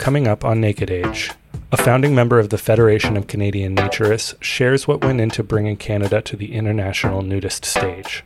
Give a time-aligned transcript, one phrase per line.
[0.00, 1.30] Coming up on Naked Age,
[1.70, 6.22] a founding member of the Federation of Canadian Naturists shares what went into bringing Canada
[6.22, 8.24] to the international nudist stage.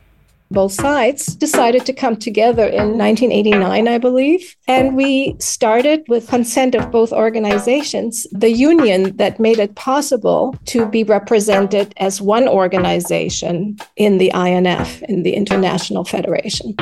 [0.49, 4.55] Both sides decided to come together in 1989, I believe.
[4.69, 10.85] And we started with consent of both organizations, the union that made it possible to
[10.85, 16.73] be represented as one organization in the INF, in the International Federation.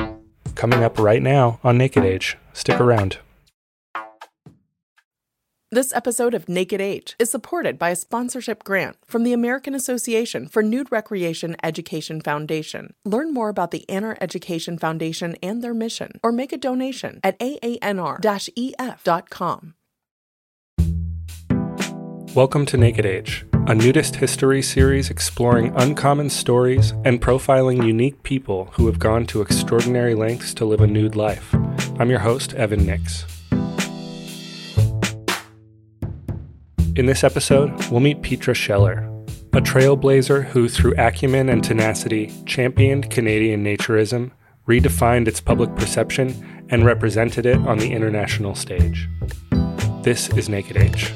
[0.54, 2.38] Coming up right now on Naked Age.
[2.54, 3.18] Stick around.
[5.74, 10.48] This episode of Naked Age is supported by a sponsorship grant from the American Association
[10.48, 12.94] for Nude Recreation Education Foundation.
[13.06, 17.40] Learn more about the AANR Education Foundation and their mission, or make a donation at
[17.40, 17.74] aanr-ef.com.
[22.36, 28.66] Welcome to Naked Age, a nudist history series exploring uncommon stories and profiling unique people
[28.74, 31.52] who have gone to extraordinary lengths to live a nude life.
[31.98, 33.26] I'm your host, Evan Nix.
[36.96, 39.00] In this episode, we'll meet Petra Scheller,
[39.52, 44.30] a trailblazer who, through acumen and tenacity, championed Canadian naturism,
[44.68, 49.10] redefined its public perception, and represented it on the international stage.
[50.04, 51.12] This is Naked Age.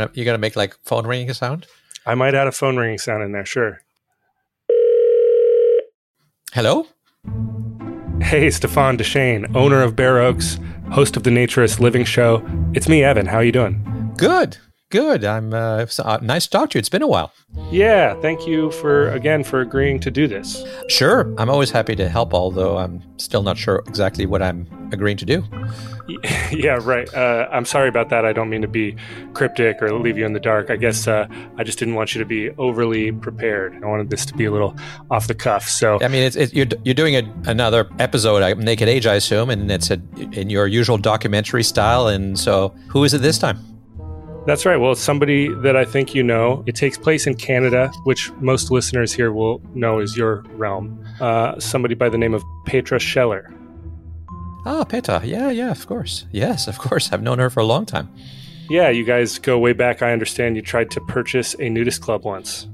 [0.00, 1.66] Gonna you gonna make like phone ringing sound?
[2.06, 3.44] I might add a phone ringing sound in there.
[3.44, 3.82] Sure.
[6.54, 6.86] Hello.
[8.22, 10.58] Hey, Stéphane Deschênes, owner of Bare Oaks,
[10.92, 12.42] host of the Naturist Living Show.
[12.72, 13.26] It's me, Evan.
[13.26, 14.14] How are you doing?
[14.16, 14.56] Good.
[14.90, 15.24] Good.
[15.24, 16.80] I'm uh, uh, nice to talk to you.
[16.80, 17.32] It's been a while.
[17.70, 20.64] Yeah, thank you for again for agreeing to do this.
[20.88, 22.34] Sure, I'm always happy to help.
[22.34, 25.44] Although I'm still not sure exactly what I'm agreeing to do.
[26.50, 27.08] Yeah, right.
[27.14, 28.24] Uh, I'm sorry about that.
[28.24, 28.96] I don't mean to be
[29.32, 30.68] cryptic or leave you in the dark.
[30.68, 33.80] I guess uh, I just didn't want you to be overly prepared.
[33.84, 34.76] I wanted this to be a little
[35.08, 35.68] off the cuff.
[35.68, 39.14] So I mean, it's, it's you're you're doing a, another episode, uh, Naked Age, I
[39.14, 42.08] assume, and it's a, in your usual documentary style.
[42.08, 43.64] And so, who is it this time?
[44.46, 44.78] That's right.
[44.78, 46.64] Well, it's somebody that I think you know.
[46.66, 51.04] It takes place in Canada, which most listeners here will know is your realm.
[51.20, 53.52] Uh, somebody by the name of Petra Scheller.
[54.64, 55.20] Ah, Petra.
[55.24, 56.26] Yeah, yeah, of course.
[56.32, 57.12] Yes, of course.
[57.12, 58.08] I've known her for a long time.
[58.70, 60.00] Yeah, you guys go way back.
[60.00, 62.66] I understand you tried to purchase a nudist club once.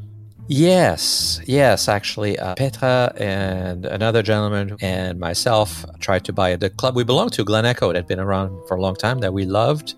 [0.49, 6.95] Yes, yes, actually, uh, Petra and another gentleman and myself tried to buy the club
[6.95, 9.45] we belonged to, Glen Echo, that had been around for a long time, that we
[9.45, 9.95] loved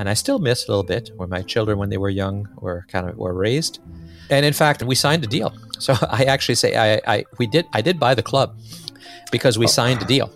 [0.00, 2.86] and I still miss a little bit where my children, when they were young, were
[2.88, 3.80] kind of were raised.
[4.30, 5.54] And in fact, we signed a deal.
[5.80, 8.54] So I actually say I, I we did I did buy the club
[9.32, 9.68] because we oh.
[9.68, 10.30] signed a deal.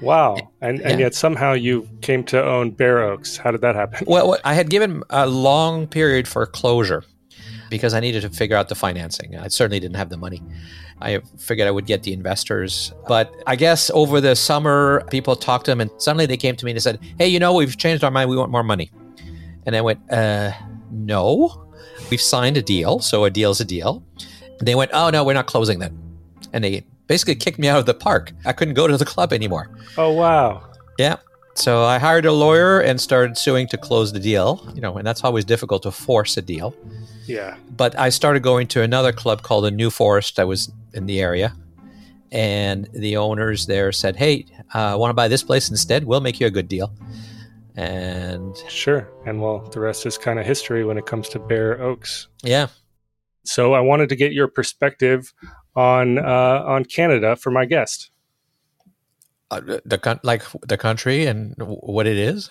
[0.00, 0.36] Wow!
[0.60, 1.06] And and yeah.
[1.06, 3.36] yet somehow you came to own Bare Oaks.
[3.36, 4.04] How did that happen?
[4.08, 7.04] Well, I had given a long period for closure
[7.70, 9.36] because I needed to figure out the financing.
[9.36, 10.42] I certainly didn't have the money.
[11.00, 12.92] I figured I would get the investors.
[13.08, 16.64] But I guess over the summer, people talked to them, and suddenly they came to
[16.64, 18.30] me and they said, Hey, you know, we've changed our mind.
[18.30, 18.90] We want more money.
[19.66, 20.52] And I went, uh,
[20.90, 21.66] No,
[22.10, 23.00] we've signed a deal.
[23.00, 24.02] So a deal's a deal.
[24.58, 25.98] And they went, Oh, no, we're not closing then.
[26.52, 28.32] And they basically kicked me out of the park.
[28.44, 29.70] I couldn't go to the club anymore.
[29.98, 30.64] Oh, wow.
[30.98, 31.16] Yeah.
[31.54, 35.06] So I hired a lawyer and started suing to close the deal, you know, and
[35.06, 36.74] that's always difficult to force a deal.
[37.26, 37.56] Yeah.
[37.76, 41.20] But I started going to another club called the New Forest that was in the
[41.20, 41.54] area.
[42.32, 46.04] And the owners there said, Hey, I uh, want to buy this place instead.
[46.04, 46.92] We'll make you a good deal.
[47.76, 49.08] And sure.
[49.24, 52.28] And well, the rest is kind of history when it comes to Bare Oaks.
[52.42, 52.68] Yeah.
[53.44, 55.32] So I wanted to get your perspective
[55.76, 58.10] on uh, on Canada for my guest.
[59.54, 62.50] Uh, the like the country and what it is.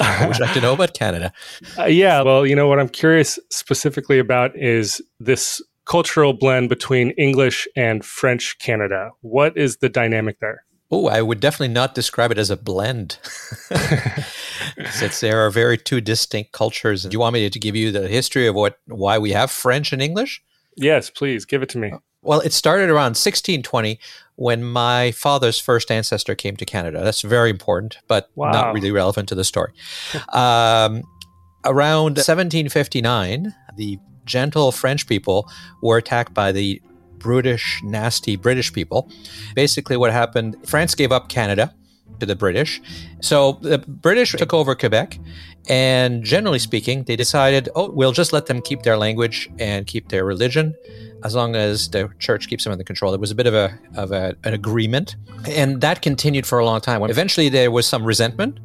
[0.00, 1.32] I would you like to know about Canada?
[1.78, 7.10] Uh, yeah, well, you know what I'm curious specifically about is this cultural blend between
[7.12, 9.10] English and French Canada.
[9.20, 10.64] What is the dynamic there?
[10.90, 13.18] Oh, I would definitely not describe it as a blend.
[14.90, 17.02] Since there are very two distinct cultures.
[17.02, 19.92] Do you want me to give you the history of what why we have French
[19.92, 20.42] and English?
[20.76, 21.92] Yes, please give it to me.
[22.26, 23.98] Well, it started around 1620
[24.34, 27.02] when my father's first ancestor came to Canada.
[27.04, 28.50] That's very important, but wow.
[28.50, 29.72] not really relevant to the story.
[30.32, 31.02] um,
[31.64, 35.48] around 1759, the gentle French people
[35.82, 36.82] were attacked by the
[37.18, 39.10] brutish, nasty British people.
[39.54, 41.72] Basically, what happened France gave up Canada
[42.20, 42.80] to the British.
[43.20, 45.18] So the British took over Quebec,
[45.68, 50.08] and generally speaking, they decided, oh, we'll just let them keep their language and keep
[50.08, 50.74] their religion
[51.24, 53.14] as long as the church keeps them under control.
[53.14, 55.16] It was a bit of a of a, an agreement,
[55.46, 57.02] and that continued for a long time.
[57.02, 58.58] Eventually there was some resentment,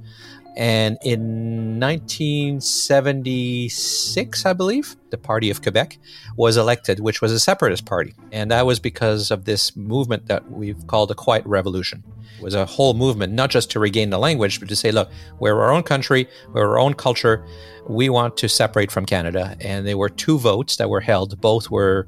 [0.57, 5.97] and in 1976, I believe, the Party of Quebec
[6.35, 10.51] was elected, which was a separatist party, and that was because of this movement that
[10.51, 12.03] we've called a Quiet Revolution.
[12.41, 15.11] It was a whole movement, not just to regain the language, but to say, look,
[15.39, 17.45] we're our own country, we're our own culture.
[17.87, 19.55] We want to separate from Canada.
[19.61, 21.39] And there were two votes that were held.
[21.39, 22.07] Both were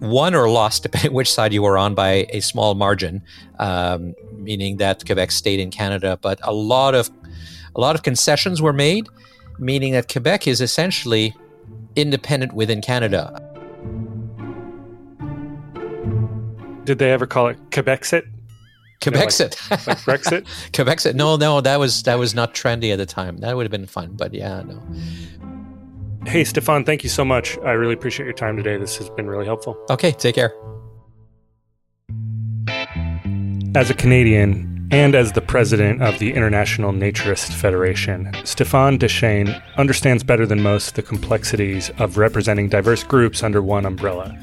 [0.00, 3.22] won or lost, depending which side you were on, by a small margin,
[3.58, 4.14] um,
[4.46, 6.18] meaning that Quebec stayed in Canada.
[6.22, 7.10] But a lot of
[7.74, 9.06] a lot of concessions were made,
[9.58, 11.34] meaning that Quebec is essentially
[11.96, 13.42] independent within Canada.
[16.84, 18.22] Did they ever call it Quebecsit?
[19.00, 20.42] Quebecsit, you know, like, like Brexit.
[20.72, 21.14] Quebecsit.
[21.14, 23.38] No, no, that was that was not trendy at the time.
[23.38, 24.80] That would have been fun, but yeah, no.
[26.26, 27.58] Hey, Stéphane, thank you so much.
[27.58, 28.78] I really appreciate your time today.
[28.78, 29.76] This has been really helpful.
[29.90, 30.52] Okay, take care.
[33.76, 40.24] As a Canadian and as the president of the International Naturist Federation, Stéphane Deschênes understands
[40.24, 44.34] better than most the complexities of representing diverse groups under one umbrella.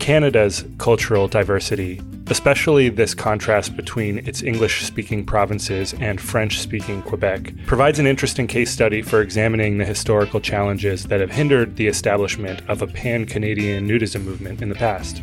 [0.00, 7.52] Canada's cultural diversity, especially this contrast between its English speaking provinces and French speaking Quebec,
[7.66, 12.62] provides an interesting case study for examining the historical challenges that have hindered the establishment
[12.68, 15.22] of a pan Canadian nudism movement in the past.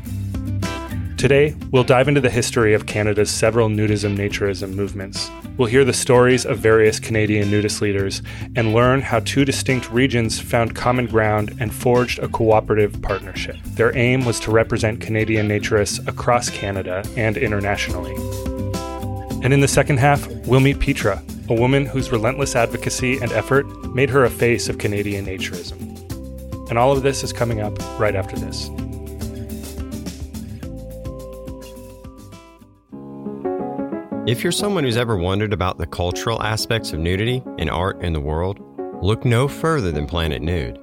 [1.23, 5.31] Today, we'll dive into the history of Canada's several nudism naturism movements.
[5.55, 8.21] We'll hear the stories of various Canadian nudist leaders
[8.57, 13.55] and learn how two distinct regions found common ground and forged a cooperative partnership.
[13.67, 18.15] Their aim was to represent Canadian naturists across Canada and internationally.
[19.45, 23.65] And in the second half, we'll meet Petra, a woman whose relentless advocacy and effort
[23.95, 25.79] made her a face of Canadian naturism.
[26.69, 28.69] And all of this is coming up right after this.
[34.25, 38.15] If you're someone who's ever wondered about the cultural aspects of nudity in art and
[38.15, 38.57] the world,
[39.01, 40.79] look no further than Planet Nude.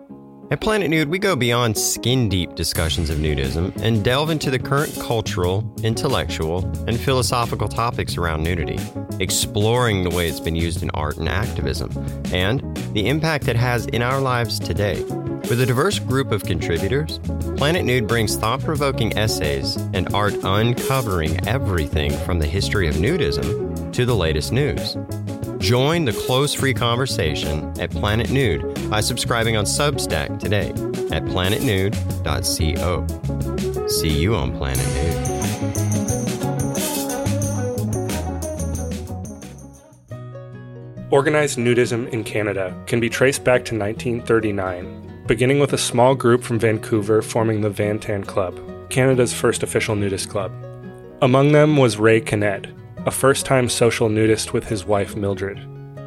[0.52, 4.58] At Planet Nude, we go beyond skin deep discussions of nudism and delve into the
[4.58, 8.80] current cultural, intellectual, and philosophical topics around nudity,
[9.20, 11.92] exploring the way it's been used in art and activism,
[12.32, 15.00] and the impact it has in our lives today.
[15.48, 17.20] With a diverse group of contributors,
[17.56, 23.92] Planet Nude brings thought provoking essays and art uncovering everything from the history of nudism
[23.92, 24.96] to the latest news.
[25.60, 30.70] Join the close free conversation at Planet Nude by subscribing on Substack today
[31.14, 33.06] at planetnude.co.
[33.88, 35.16] See you on Planet Nude.
[41.12, 46.42] Organized nudism in Canada can be traced back to 1939 beginning with a small group
[46.42, 48.58] from Vancouver forming the Van Tan Club,
[48.90, 50.50] Canada's first official nudist club.
[51.22, 52.66] Among them was Ray Connett,
[53.06, 55.58] a first time social nudist with his wife Mildred.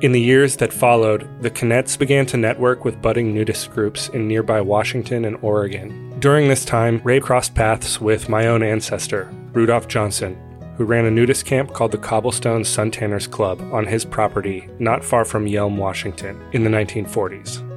[0.01, 4.27] In the years that followed, the Connetts began to network with budding nudist groups in
[4.27, 6.13] nearby Washington and Oregon.
[6.19, 10.37] During this time, Ray crossed paths with my own ancestor, Rudolph Johnson,
[10.77, 15.23] who ran a nudist camp called the Cobblestone Suntanners Club on his property not far
[15.23, 17.72] from Yelm, Washington, in the 1940s.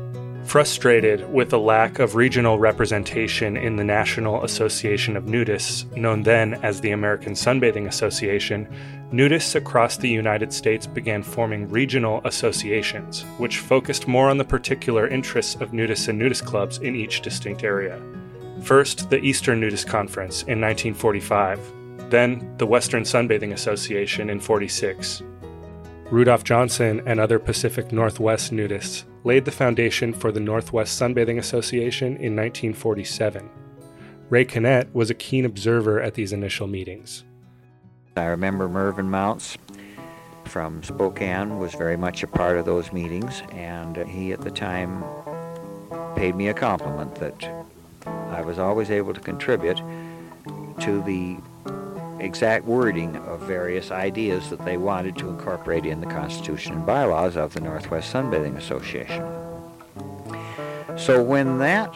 [0.47, 6.55] Frustrated with the lack of regional representation in the National Association of Nudists, known then
[6.63, 8.69] as the American Sunbathing Association,
[9.13, 15.09] nudists across the United States began forming regional associations, which focused more on the particular
[15.09, 18.01] interests of nudists and nudist clubs in each distinct area.
[18.63, 25.25] First, the Eastern Nudist Conference in 1945, then the Western Sunbathing Association in 46.
[26.13, 32.17] Rudolph Johnson and other Pacific Northwest nudists laid the foundation for the Northwest Sunbathing Association
[32.19, 33.51] in 1947.
[34.31, 37.25] Ray Connett was a keen observer at these initial meetings.
[38.17, 39.59] I remember Mervyn Mounts
[40.45, 45.03] from Spokane was very much a part of those meetings, and he at the time
[46.15, 47.67] paid me a compliment that
[48.07, 49.79] I was always able to contribute
[50.83, 51.37] to the
[52.27, 57.37] exact wording of various ideas that they wanted to incorporate in the Constitution and bylaws
[57.37, 59.25] of the Northwest Sunbathing Association.
[60.99, 61.95] So when that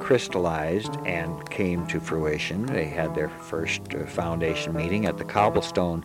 [0.00, 6.04] crystallized and came to fruition, they had their first uh, foundation meeting at the Cobblestone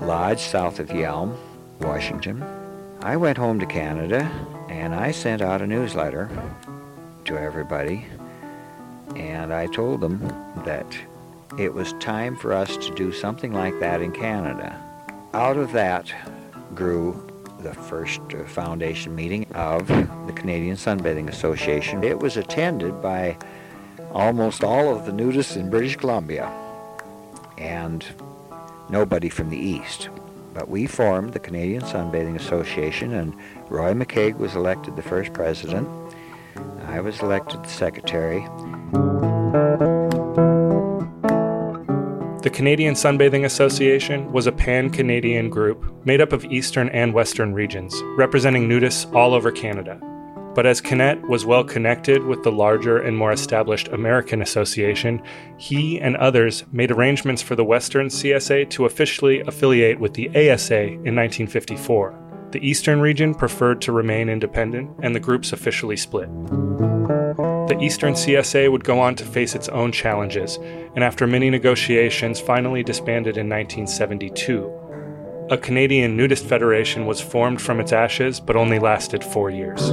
[0.00, 1.36] Lodge south of Yelm,
[1.80, 2.42] Washington.
[3.00, 4.30] I went home to Canada
[4.68, 6.28] and I sent out a newsletter
[7.24, 8.06] to everybody
[9.14, 10.18] and I told them
[10.64, 10.86] that
[11.58, 14.78] it was time for us to do something like that in Canada.
[15.34, 16.12] out of that
[16.74, 17.14] grew
[17.60, 22.02] the first foundation meeting of the Canadian Sunbathing Association.
[22.02, 23.36] It was attended by
[24.12, 26.50] almost all of the nudists in British Columbia
[27.56, 28.04] and
[28.88, 30.08] nobody from the East.
[30.52, 33.34] But we formed the Canadian Sunbathing Association, and
[33.70, 35.88] Roy McCaig was elected the first president.
[36.86, 38.46] I was elected the secretary.
[42.52, 47.98] Canadian Sunbathing Association was a pan Canadian group made up of eastern and western regions,
[48.18, 49.98] representing nudists all over Canada.
[50.54, 55.22] But as Connett was well connected with the larger and more established American Association,
[55.56, 60.82] he and others made arrangements for the Western CSA to officially affiliate with the ASA
[60.82, 62.50] in 1954.
[62.50, 66.28] The Eastern region preferred to remain independent, and the groups officially split.
[67.72, 70.58] The Eastern CSA would go on to face its own challenges,
[70.94, 75.46] and after many negotiations, finally disbanded in 1972.
[75.48, 79.90] A Canadian Nudist Federation was formed from its ashes, but only lasted four years.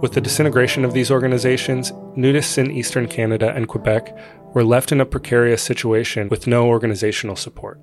[0.00, 4.16] With the disintegration of these organizations, nudists in eastern Canada and Quebec
[4.54, 7.78] were left in a precarious situation with no organizational support.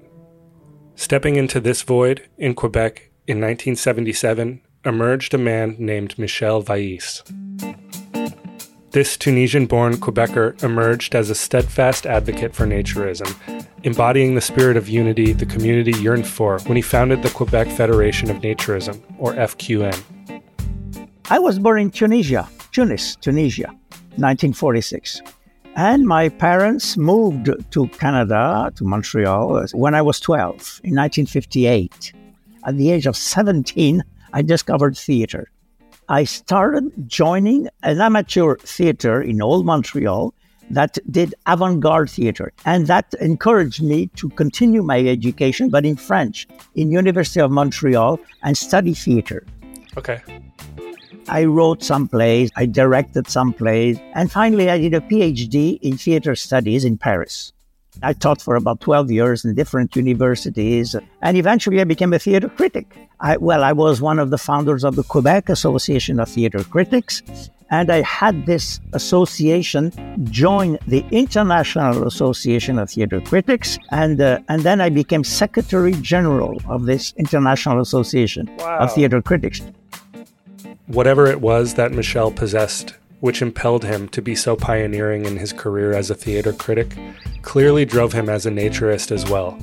[0.95, 7.23] Stepping into this void in Quebec in 1977 emerged a man named Michel Vaïs.
[8.91, 13.35] This Tunisian born Quebecer emerged as a steadfast advocate for naturism,
[13.83, 18.29] embodying the spirit of unity the community yearned for when he founded the Quebec Federation
[18.29, 20.41] of Naturism, or FQN.
[21.31, 23.67] I was born in Tunisia, Tunis, Tunisia,
[24.17, 25.21] 1946.
[25.75, 32.13] And my parents moved to Canada, to Montreal, when I was 12, in 1958.
[32.65, 34.03] At the age of 17,
[34.33, 35.51] I discovered theater.
[36.09, 40.33] I started joining an amateur theater in Old Montreal
[40.71, 42.51] that did avant garde theater.
[42.65, 48.19] And that encouraged me to continue my education, but in French, in University of Montreal,
[48.41, 49.45] and study theater.
[49.95, 50.21] Okay.
[51.27, 55.97] I wrote some plays, I directed some plays, and finally I did a PhD in
[55.97, 57.51] theater studies in Paris.
[58.03, 62.49] I taught for about 12 years in different universities, and eventually I became a theater
[62.49, 62.95] critic.
[63.19, 67.23] I, well, I was one of the founders of the Quebec Association of Theater Critics,
[67.71, 69.91] and I had this association
[70.29, 76.61] join the International Association of Theater Critics, and uh, and then I became Secretary General
[76.67, 78.79] of this International Association Wow.
[78.79, 79.61] of Theater Critics.
[80.87, 85.53] Whatever it was that Michel possessed, which impelled him to be so pioneering in his
[85.53, 86.95] career as a theater critic,
[87.41, 89.57] clearly drove him as a naturist as well.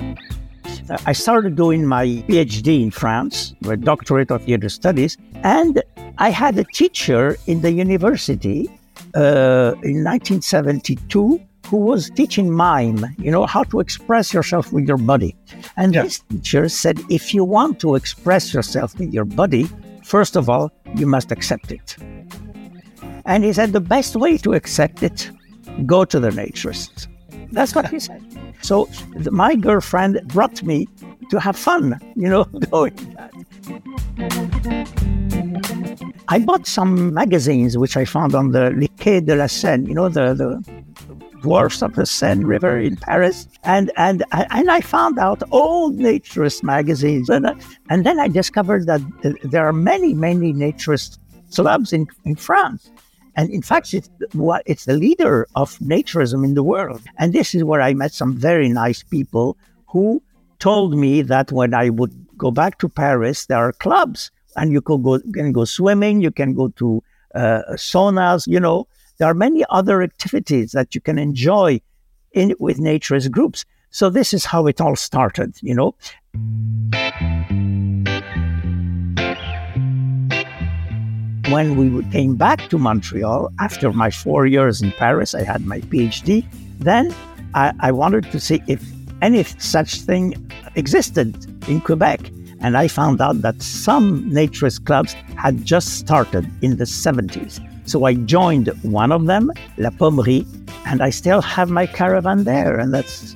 [1.05, 5.81] I started doing my PhD in France, a doctorate of theater studies, and
[6.17, 8.67] I had a teacher in the university
[9.15, 14.97] uh, in 1972 who was teaching mime, you know, how to express yourself with your
[14.97, 15.35] body.
[15.77, 19.69] And this teacher said, if you want to express yourself with your body,
[20.03, 21.95] first of all, you must accept it.
[23.25, 25.29] And he said, the best way to accept it,
[25.85, 27.07] go to the naturist.
[27.51, 28.21] That's what he said.
[28.61, 28.87] So
[29.29, 30.87] my girlfriend brought me
[31.31, 33.33] to have fun, you know, doing that.
[36.29, 40.07] I bought some magazines which I found on the Quai de la Seine, you know,
[40.07, 40.63] the, the
[41.41, 45.97] dwarfs of the Seine River in Paris, and and I- and I found out old
[45.97, 47.45] naturist magazines, and
[47.89, 51.19] and then I discovered that uh, there are many many naturist
[51.53, 52.91] clubs in in France.
[53.35, 57.01] And in fact, it's, the leader of naturism in the world.
[57.17, 60.21] And this is where I met some very nice people who
[60.59, 64.81] told me that when I would go back to Paris, there are clubs and you
[64.81, 68.87] can go, can go swimming, you can go to uh, saunas, you know,
[69.17, 71.81] there are many other activities that you can enjoy
[72.31, 73.65] in with naturist groups.
[73.89, 75.95] So this is how it all started, you know.
[81.53, 85.81] When we came back to Montreal after my four years in Paris, I had my
[85.81, 86.43] PhD.
[86.79, 87.13] Then
[87.53, 88.81] I, I wanted to see if
[89.21, 90.23] any such thing
[90.75, 91.29] existed
[91.69, 92.21] in Quebec.
[92.61, 97.61] And I found out that some naturist clubs had just started in the 70s.
[97.87, 100.47] So I joined one of them, La Pommerie,
[100.87, 102.79] and I still have my caravan there.
[102.79, 103.35] And that's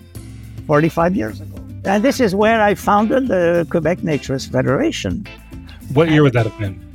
[0.65, 1.62] 45 years ago.
[1.86, 5.27] And this is where I founded the Quebec Naturist Federation.
[5.93, 6.87] What year would that have been?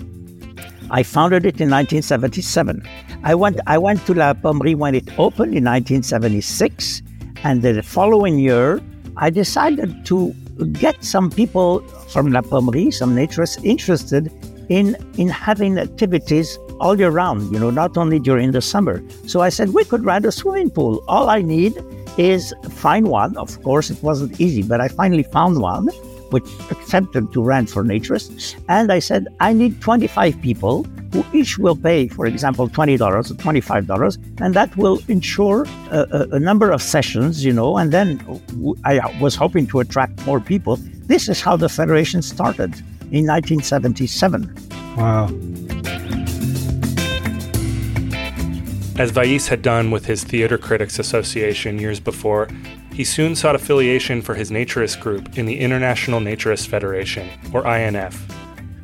[0.91, 2.83] I founded it in 1977.
[3.25, 7.03] I went I went to La Pommerie when it opened in 1976,
[7.45, 8.81] and the following year
[9.17, 10.35] I decided to
[10.73, 11.81] get some people
[12.13, 14.31] from La Pommerie, some naturists interested
[14.69, 19.03] in in having activities all year round, you know, not only during the summer.
[19.27, 21.03] So I said, we could rent a swimming pool.
[21.07, 21.79] All I need
[22.19, 23.37] is find one.
[23.37, 25.89] Of course, it wasn't easy, but I finally found one
[26.33, 28.61] which accepted to rent for naturists.
[28.69, 33.23] And I said, I need 25 people who each will pay, for example, $20 or
[33.23, 38.21] $25, and that will ensure a, a, a number of sessions, you know, and then
[38.85, 40.77] I was hoping to attract more people.
[41.07, 42.75] This is how the Federation started
[43.11, 44.55] in 1977.
[44.97, 45.29] Wow.
[48.99, 52.49] As Vaïs had done with his Theater Critics Association years before,
[52.93, 58.27] he soon sought affiliation for his naturist group in the International Naturist Federation, or INF.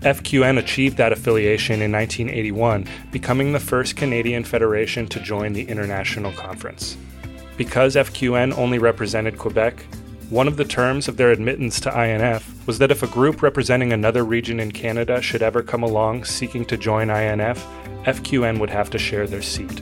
[0.01, 6.33] FQN achieved that affiliation in 1981, becoming the first Canadian federation to join the international
[6.33, 6.97] conference.
[7.57, 9.85] Because FQN only represented Quebec,
[10.31, 13.93] one of the terms of their admittance to INF was that if a group representing
[13.93, 17.67] another region in Canada should ever come along seeking to join INF,
[18.05, 19.81] FQN would have to share their seat.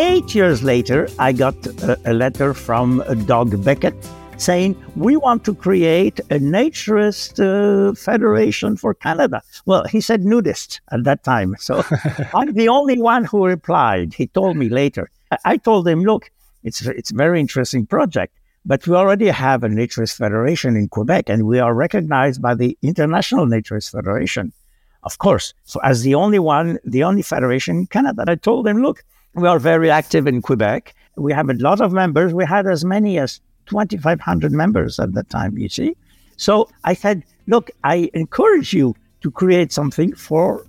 [0.00, 3.94] Eight years later, I got a, a letter from Doug Beckett
[4.38, 9.42] saying, We want to create a naturist uh, federation for Canada.
[9.66, 11.54] Well, he said nudist at that time.
[11.58, 11.84] So
[12.34, 14.14] I'm the only one who replied.
[14.14, 15.10] He told me later.
[15.32, 16.30] I, I told him, Look,
[16.64, 18.32] it's, it's a very interesting project.
[18.64, 22.78] But we already have a naturist federation in Quebec, and we are recognized by the
[22.80, 24.54] International Naturist Federation,
[25.02, 25.52] of course.
[25.64, 29.46] So, as the only one, the only federation in Canada, I told him, look, we
[29.46, 30.94] are very active in Quebec.
[31.16, 32.34] We have a lot of members.
[32.34, 35.96] We had as many as 2,500 members at that time, you see.
[36.36, 40.66] So I said, look, I encourage you to create something for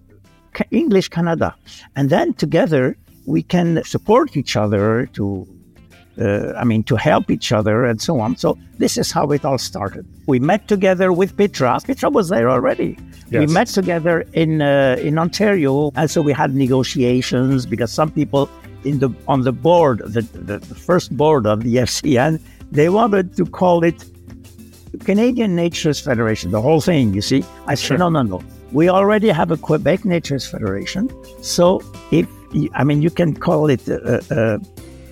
[0.71, 1.55] English Canada.
[1.95, 5.47] And then together we can support each other to,
[6.19, 8.35] uh, I mean, to help each other and so on.
[8.37, 10.05] So this is how it all started.
[10.27, 11.79] We met together with Petra.
[11.85, 12.97] Petra was there already.
[13.29, 13.47] Yes.
[13.47, 18.49] We met together in uh, in Ontario, and so we had negotiations because some people
[18.83, 22.41] in the on the board, the, the, the first board of the FCN,
[22.71, 24.03] they wanted to call it
[25.05, 27.13] Canadian Naturist Federation, the whole thing.
[27.13, 28.41] You see, I said no, no, no.
[28.73, 31.09] We already have a Quebec Naturist Federation,
[31.41, 31.81] so
[32.11, 32.27] if
[32.73, 34.59] I mean you can call it a, a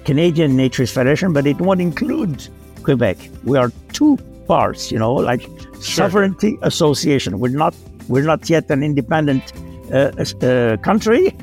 [0.09, 2.47] Canadian Naturist Federation, but it won't include
[2.81, 3.17] Quebec.
[3.43, 4.17] We are two
[4.47, 5.83] parts, you know, like sure.
[5.99, 7.39] sovereignty association.
[7.39, 7.75] We're not
[8.07, 9.53] we're not yet an independent
[9.93, 11.37] uh, uh, country,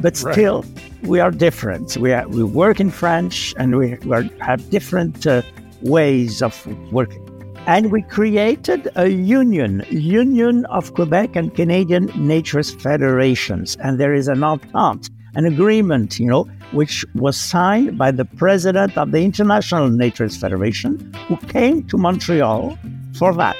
[0.00, 1.08] but still right.
[1.12, 1.96] we are different.
[1.96, 5.42] We, are, we work in French and we, we are, have different uh,
[5.82, 6.54] ways of
[6.90, 7.22] working.
[7.68, 13.76] And we created a union, Union of Quebec and Canadian Naturist Federations.
[13.76, 18.98] And there is an entente, an agreement, you know, which was signed by the president
[18.98, 22.76] of the International Naturist Federation, who came to Montreal
[23.14, 23.56] for that.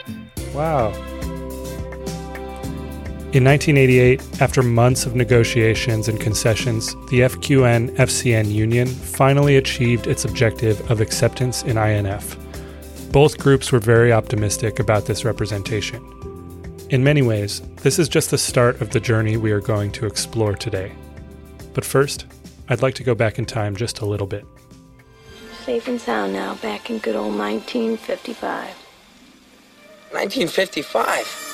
[0.52, 0.88] Wow.
[3.30, 10.24] In 1988, after months of negotiations and concessions, the FQN FCN union finally achieved its
[10.24, 12.36] objective of acceptance in INF.
[13.12, 16.02] Both groups were very optimistic about this representation.
[16.90, 20.06] In many ways, this is just the start of the journey we are going to
[20.06, 20.92] explore today.
[21.74, 22.26] But first,
[22.68, 24.44] I'd like to go back in time just a little bit.
[25.64, 28.74] Safe and sound now, back in good old 1955.
[30.10, 31.48] 1955?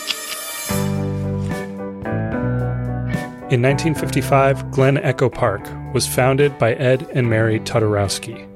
[3.50, 8.48] In 1955, Glen Echo Park was founded by Ed and Mary Todorowski.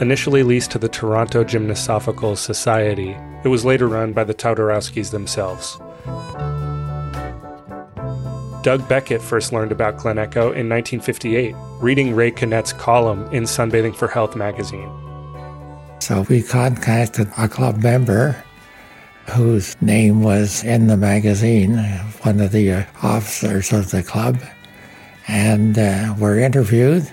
[0.00, 5.78] Initially leased to the Toronto Gymnosophical Society, it was later run by the Todorowskis themselves.
[8.66, 13.94] Doug Beckett first learned about Glen Echo in 1958, reading Ray Connett's column in Sunbathing
[13.94, 14.90] for Health magazine.
[16.00, 18.42] So we contacted a club member
[19.28, 21.78] whose name was in the magazine,
[22.22, 24.36] one of the uh, officers of the club,
[25.28, 27.08] and uh, were interviewed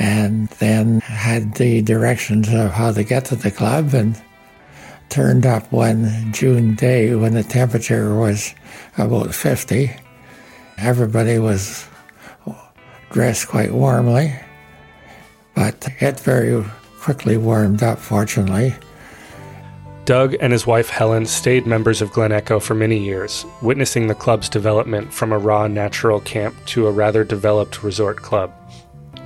[0.00, 4.20] and then had the directions of how to get to the club and
[5.08, 8.52] turned up one June day when the temperature was
[8.98, 9.98] about 50.
[10.78, 11.86] Everybody was
[13.10, 14.34] dressed quite warmly,
[15.54, 16.64] but it very
[17.00, 18.74] quickly warmed up, fortunately.
[20.04, 24.14] Doug and his wife Helen stayed members of Glen Echo for many years, witnessing the
[24.14, 28.52] club's development from a raw natural camp to a rather developed resort club.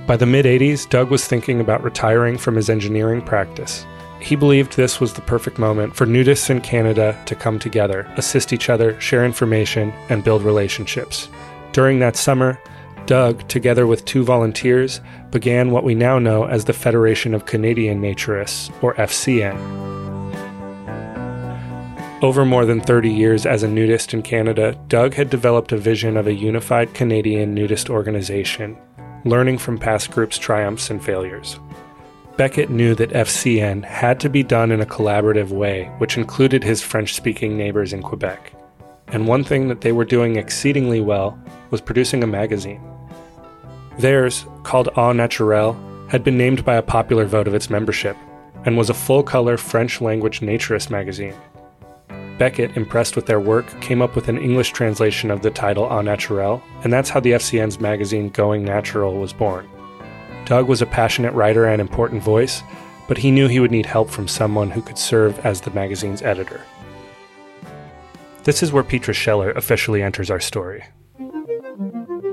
[0.07, 3.85] By the mid 80s, Doug was thinking about retiring from his engineering practice.
[4.19, 8.51] He believed this was the perfect moment for nudists in Canada to come together, assist
[8.51, 11.29] each other, share information, and build relationships.
[11.71, 12.59] During that summer,
[13.05, 15.01] Doug, together with two volunteers,
[15.31, 19.57] began what we now know as the Federation of Canadian Naturists, or FCN.
[22.21, 26.17] Over more than 30 years as a nudist in Canada, Doug had developed a vision
[26.17, 28.77] of a unified Canadian nudist organization,
[29.23, 31.57] learning from past groups' triumphs and failures.
[32.39, 36.81] Beckett knew that FCN had to be done in a collaborative way, which included his
[36.81, 38.53] French speaking neighbors in Quebec.
[39.09, 41.37] And one thing that they were doing exceedingly well
[41.69, 42.79] was producing a magazine.
[43.97, 48.15] Theirs, called Au Naturel, had been named by a popular vote of its membership
[48.63, 51.35] and was a full color French language naturist magazine.
[52.37, 55.99] Beckett, impressed with their work, came up with an English translation of the title Au
[55.99, 59.69] Naturel, and that's how the FCN's magazine Going Natural was born.
[60.49, 62.63] Doug was a passionate writer and important voice,
[63.07, 66.23] but he knew he would need help from someone who could serve as the magazine's
[66.23, 66.65] editor.
[68.45, 70.83] This is where Petra Scheller officially enters our story.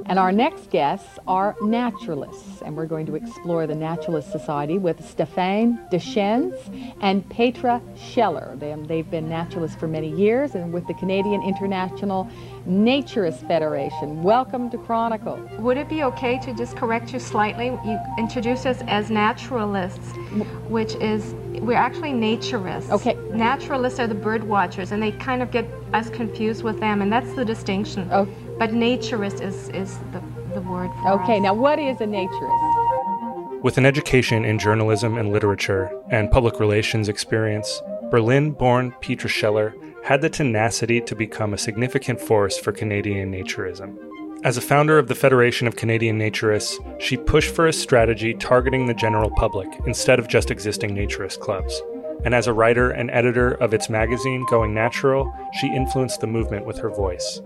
[0.08, 5.00] And our next guests are naturalists, and we're going to explore the Naturalist Society with
[5.00, 6.54] Stéphane Deschênes
[7.00, 8.54] and Petra Scheller.
[8.54, 12.30] They, have been naturalists for many years and with the Canadian International
[12.68, 14.22] Naturist Federation.
[14.22, 15.40] Welcome to Chronicle.
[15.58, 17.66] Would it be okay to just correct you slightly?
[17.84, 20.12] You introduce us as naturalists,
[20.68, 22.90] which is, we're actually naturists.
[22.90, 23.14] Okay.
[23.32, 27.12] Naturalists are the bird watchers, and they kind of get us confused with them, and
[27.12, 28.08] that's the distinction.
[28.12, 28.45] Okay.
[28.58, 30.22] But naturist is, is the,
[30.54, 31.42] the word for Okay, us.
[31.42, 33.62] now what is a naturist?
[33.62, 39.74] With an education in journalism and literature and public relations experience, Berlin born Petra Scheller
[40.04, 43.96] had the tenacity to become a significant force for Canadian naturism.
[44.44, 48.86] As a founder of the Federation of Canadian Naturists, she pushed for a strategy targeting
[48.86, 51.82] the general public instead of just existing naturist clubs.
[52.24, 56.64] And as a writer and editor of its magazine, Going Natural, she influenced the movement
[56.64, 57.40] with her voice.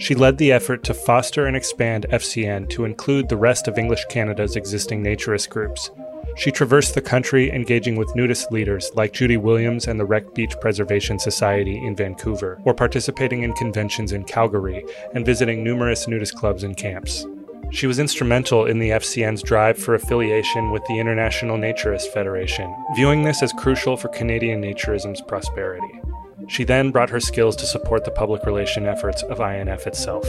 [0.00, 4.06] She led the effort to foster and expand FCN to include the rest of English
[4.08, 5.90] Canada's existing naturist groups.
[6.36, 10.54] She traversed the country engaging with nudist leaders like Judy Williams and the Wreck Beach
[10.58, 14.82] Preservation Society in Vancouver, or participating in conventions in Calgary
[15.12, 17.26] and visiting numerous nudist clubs and camps.
[17.70, 23.22] She was instrumental in the FCN's drive for affiliation with the International Naturist Federation, viewing
[23.22, 26.00] this as crucial for Canadian naturism's prosperity.
[26.48, 30.26] She then brought her skills to support the public relation efforts of INF itself.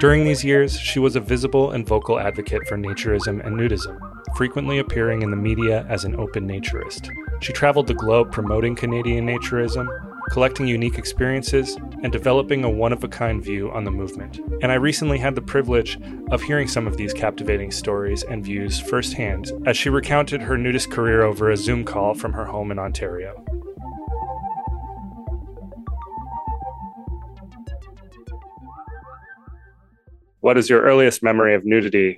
[0.00, 3.98] During these years, she was a visible and vocal advocate for naturism and nudism,
[4.36, 7.08] frequently appearing in the media as an open naturist.
[7.40, 9.88] She traveled the globe promoting Canadian naturism,
[10.30, 14.40] collecting unique experiences, and developing a one of a kind view on the movement.
[14.62, 15.98] And I recently had the privilege
[16.30, 20.90] of hearing some of these captivating stories and views firsthand as she recounted her nudist
[20.90, 23.44] career over a Zoom call from her home in Ontario.
[30.44, 32.16] What is your earliest memory of nudity?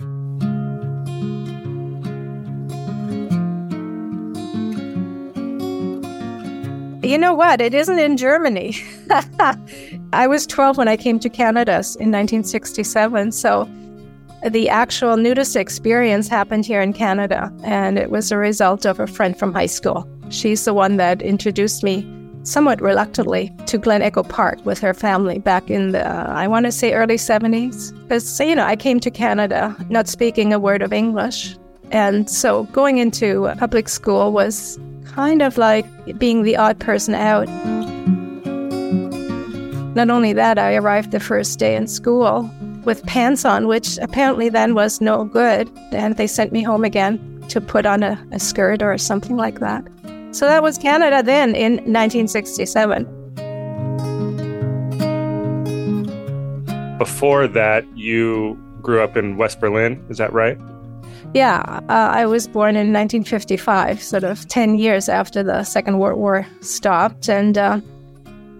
[7.07, 7.61] You know what?
[7.61, 8.75] It isn't in Germany.
[10.11, 13.31] I was 12 when I came to Canada in 1967.
[13.31, 13.69] So
[14.45, 19.07] the actual nudist experience happened here in Canada, and it was a result of a
[19.07, 20.05] friend from high school.
[20.31, 22.01] She's the one that introduced me
[22.47, 26.71] somewhat reluctantly to Glen Echo Park with her family back in the, I want to
[26.71, 27.91] say, early 70s.
[28.03, 31.57] Because, you know, I came to Canada not speaking a word of English.
[31.91, 35.85] And so going into public school was kind of like
[36.17, 37.47] being the odd person out.
[39.95, 42.49] Not only that, I arrived the first day in school
[42.85, 45.69] with pants on, which apparently then was no good.
[45.91, 49.59] And they sent me home again to put on a, a skirt or something like
[49.59, 49.85] that.
[50.37, 53.05] So that was Canada then in 1967.
[56.99, 60.55] Before that, you grew up in West Berlin, is that right?
[61.33, 66.19] Yeah, uh, I was born in 1955, sort of 10 years after the Second World
[66.19, 67.29] War stopped.
[67.29, 67.81] And uh,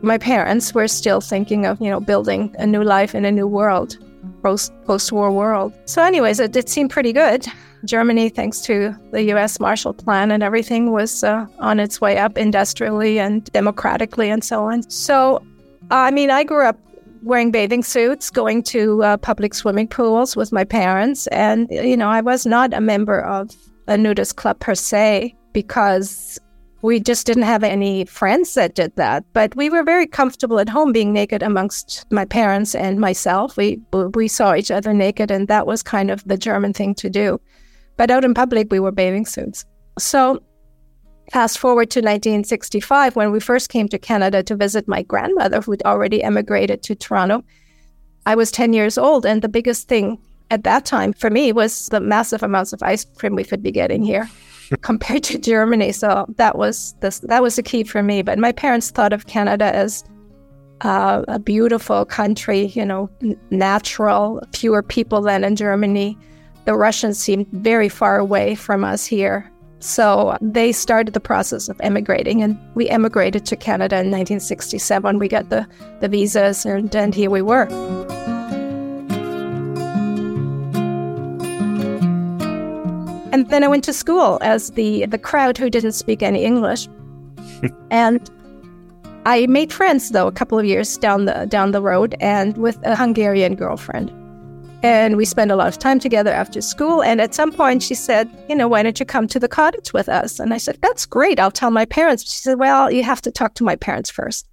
[0.02, 3.46] my parents were still thinking of, you know, building a new life in a new
[3.46, 4.00] world,
[4.42, 5.74] post post-war world.
[5.86, 7.46] So, anyways, it, seemed pretty good.
[7.86, 9.60] Germany, thanks to the U.S.
[9.60, 14.64] Marshall Plan and everything, was uh, on its way up industrially and democratically and so
[14.64, 14.90] on.
[14.90, 15.44] So,
[15.92, 16.78] I mean, I grew up
[17.24, 22.10] wearing bathing suits, going to uh, public swimming pools with my parents, and you know,
[22.10, 23.52] I was not a member of
[23.88, 26.40] a nudist club per se because
[26.82, 29.24] we just didn't have any friends that did that.
[29.34, 33.58] But we were very comfortable at home being naked amongst my parents and myself.
[33.58, 37.10] We we saw each other naked, and that was kind of the German thing to
[37.10, 37.40] do.
[37.98, 39.66] But out in public, we were bathing suits.
[39.98, 40.40] So,
[41.34, 45.82] fast forward to 1965, when we first came to Canada to visit my grandmother, who'd
[45.84, 47.44] already emigrated to Toronto.
[48.28, 50.20] I was 10 years old, and the biggest thing
[50.52, 53.72] at that time for me was the massive amounts of ice cream we could be
[53.72, 54.30] getting here.
[54.82, 55.92] Compared to Germany.
[55.92, 58.22] So that was this, that was the key for me.
[58.22, 60.04] But my parents thought of Canada as
[60.82, 63.10] uh, a beautiful country, you know,
[63.50, 66.18] natural, fewer people than in Germany.
[66.66, 69.50] The Russians seemed very far away from us here.
[69.80, 75.20] So they started the process of emigrating, and we emigrated to Canada in 1967.
[75.20, 75.68] We got the,
[76.00, 77.68] the visas, and, and here we were.
[83.38, 86.90] And then I went to school as the, the crowd who didn't speak any English.
[87.92, 88.28] and
[89.28, 92.80] I made friends though a couple of years down the down the road and with
[92.84, 94.10] a Hungarian girlfriend.
[94.82, 97.04] And we spent a lot of time together after school.
[97.04, 99.94] And at some point, she said, You know, why don't you come to the cottage
[99.94, 100.40] with us?
[100.40, 101.40] And I said, That's great.
[101.40, 102.24] I'll tell my parents.
[102.24, 104.48] She said, Well, you have to talk to my parents first.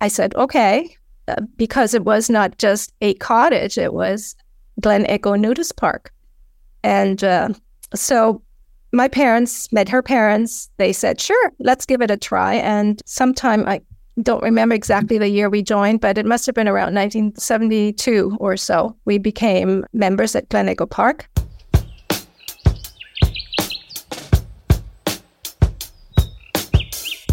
[0.00, 0.96] I said, Okay.
[1.26, 4.36] Uh, because it was not just a cottage, it was
[4.80, 6.12] Glen Echo Nudist Park.
[6.84, 7.48] And uh,
[7.94, 8.42] so
[8.92, 10.70] my parents met her parents.
[10.76, 12.54] They said, Sure, let's give it a try.
[12.54, 13.80] And sometime I
[14.22, 18.56] don't remember exactly the year we joined, but it must have been around 1972 or
[18.56, 18.96] so.
[19.04, 21.28] We became members at Glen Echo Park.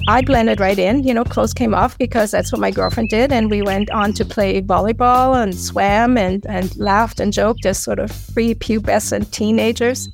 [0.08, 3.32] I blended right in, you know, clothes came off because that's what my girlfriend did.
[3.32, 7.78] And we went on to play volleyball and swam and, and laughed and joked as
[7.78, 10.10] sort of free pubescent teenagers.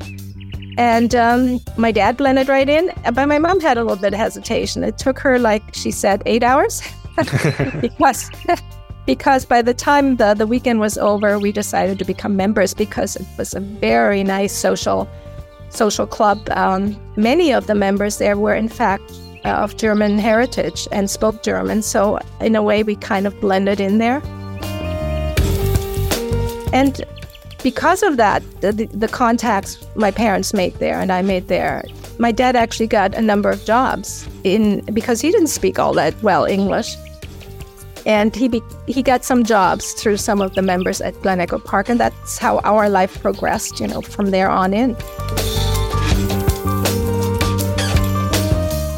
[0.77, 4.19] And um, my dad blended right in, but my mom had a little bit of
[4.19, 4.83] hesitation.
[4.83, 6.81] It took her, like she said, eight hours
[7.81, 8.29] because
[9.07, 13.15] because by the time the, the weekend was over, we decided to become members because
[13.15, 15.09] it was a very nice social
[15.69, 16.47] social club.
[16.51, 19.11] Um, many of the members there were, in fact,
[19.45, 21.81] uh, of German heritage and spoke German.
[21.81, 24.21] So in a way, we kind of blended in there.
[26.73, 27.03] And
[27.67, 31.83] because of that, the, the contacts my parents made there and I made there,
[32.17, 36.13] my dad actually got a number of jobs in because he didn't speak all that
[36.23, 36.95] well English.
[38.05, 41.59] And he be, he got some jobs through some of the members at Glen Echo
[41.59, 44.95] Park, and that's how our life progressed, you know, from there on in.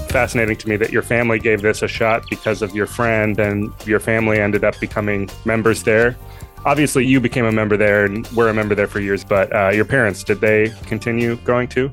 [0.10, 3.74] Fascinating to me that your family gave this a shot because of your friend, and
[3.88, 6.16] your family ended up becoming members there
[6.66, 9.70] obviously you became a member there and were a member there for years but uh,
[9.70, 11.92] your parents did they continue going too?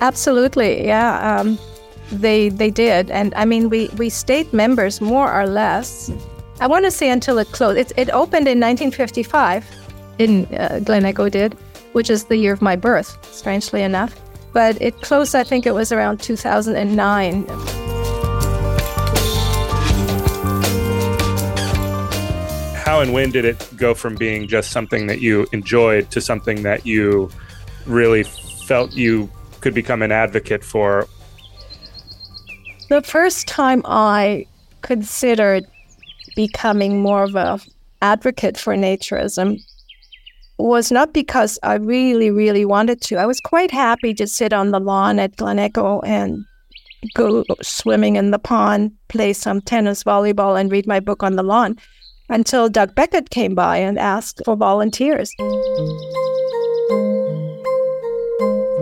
[0.00, 1.58] Absolutely yeah um,
[2.12, 3.10] they they did.
[3.10, 6.10] And i mean we we stayed members more or less.
[6.60, 7.78] I want to say until it closed.
[7.78, 9.64] It, it opened in 1955
[10.18, 11.56] in uh, glen echo did
[11.92, 14.14] which is the year of my birth strangely enough.
[14.52, 17.89] But it closed i think it was around 2009
[22.90, 26.64] how and when did it go from being just something that you enjoyed to something
[26.64, 27.30] that you
[27.86, 31.06] really felt you could become an advocate for?
[32.88, 34.44] The first time I
[34.82, 35.64] considered
[36.34, 37.60] becoming more of an
[38.02, 39.60] advocate for naturism
[40.58, 43.18] was not because I really, really wanted to.
[43.18, 46.44] I was quite happy to sit on the lawn at Glen Echo and
[47.14, 51.44] go swimming in the pond, play some tennis, volleyball, and read my book on the
[51.44, 51.78] lawn
[52.30, 55.34] until Doug Beckett came by and asked for volunteers.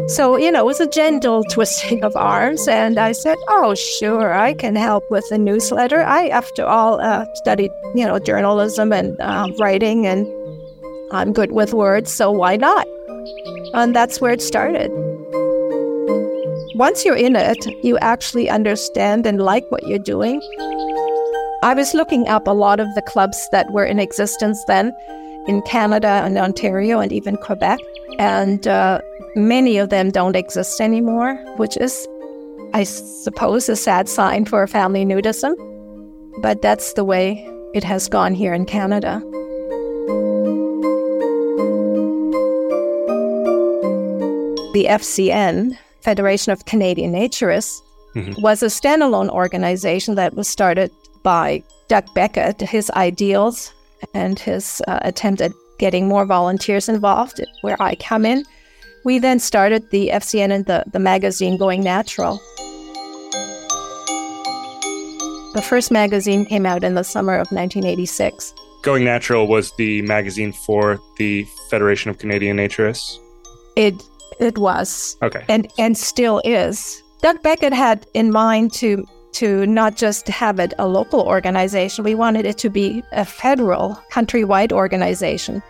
[0.09, 2.67] So, you know, it was a gentle twisting of arms.
[2.67, 6.03] And I said, oh, sure, I can help with the newsletter.
[6.03, 10.27] I, after all, uh, studied, you know, journalism and uh, writing, and
[11.13, 12.87] I'm good with words, so why not?
[13.75, 14.91] And that's where it started.
[16.75, 20.41] Once you're in it, you actually understand and like what you're doing.
[21.61, 24.95] I was looking up a lot of the clubs that were in existence then
[25.49, 27.81] in Canada and Ontario and even Quebec.
[28.21, 29.01] And uh,
[29.35, 32.07] many of them don't exist anymore, which is,
[32.75, 35.57] I suppose, a sad sign for family nudism.
[36.43, 37.45] But that's the way
[37.75, 39.21] it has gone here in Canada.
[44.75, 47.81] The FCN, Federation of Canadian Naturists,
[48.15, 48.41] mm-hmm.
[48.41, 50.93] was a standalone organization that was started
[51.29, 53.75] by Doug Beckett, his ideals
[54.15, 58.45] and his uh, attempt at getting more volunteers involved, where I come in.
[59.05, 62.41] We then started the FCN and the, the magazine Going Natural.
[65.53, 68.55] The first magazine came out in the summer of 1986.
[68.83, 73.19] Going Natural was the magazine for the Federation of Canadian Naturists?
[73.77, 74.03] It
[74.41, 75.19] it was.
[75.21, 75.45] Okay.
[75.47, 77.03] And and still is.
[77.21, 79.05] Doug Beckett had in mind to
[79.39, 83.95] to not just have it a local organization, we wanted it to be a federal,
[84.13, 85.63] countrywide organization.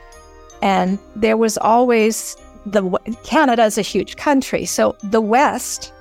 [0.63, 2.83] And there was always the
[3.25, 5.93] Canada is a huge country, so the West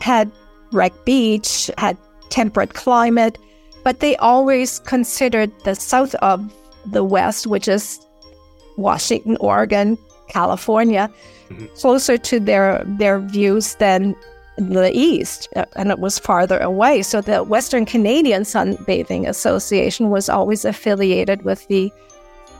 [0.00, 0.30] had
[0.72, 1.96] Wreck Beach, had
[2.30, 3.38] temperate climate,
[3.84, 6.52] but they always considered the south of
[6.86, 8.00] the West, which is
[8.76, 11.10] Washington, Oregon, California,
[11.48, 11.66] mm-hmm.
[11.74, 14.14] closer to their their views than
[14.58, 17.02] the east, uh, and it was farther away.
[17.02, 21.92] So the Western Canadian Sunbathing Association was always affiliated with the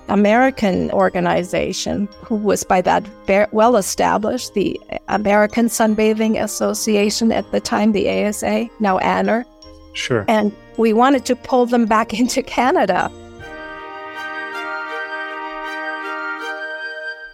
[0.09, 7.61] American organization, who was by that very well established, the American Sunbathing Association at the
[7.61, 9.45] time, the ASA, now AANR.
[9.93, 10.25] Sure.
[10.29, 13.11] And we wanted to pull them back into Canada.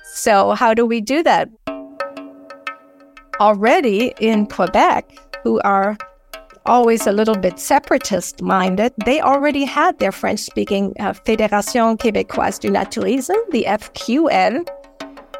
[0.05, 1.50] So, how do we do that?
[3.40, 5.11] Already in Quebec,
[5.42, 5.97] who are
[6.66, 12.61] always a little bit separatist minded, they already had their French speaking uh, Fédération Québécoise
[12.61, 14.68] du Naturisme, the FQN.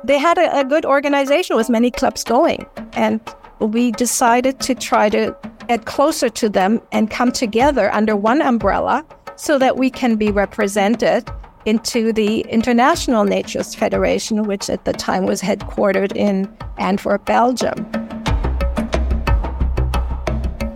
[0.03, 2.67] They had a, a good organization with many clubs going.
[2.95, 3.21] And
[3.61, 5.35] we decided to try to
[5.69, 10.31] get closer to them and come together under one umbrella so that we can be
[10.31, 11.29] represented
[11.67, 17.87] into the International Naturist Federation, which at the time was headquartered in Antwerp, Belgium.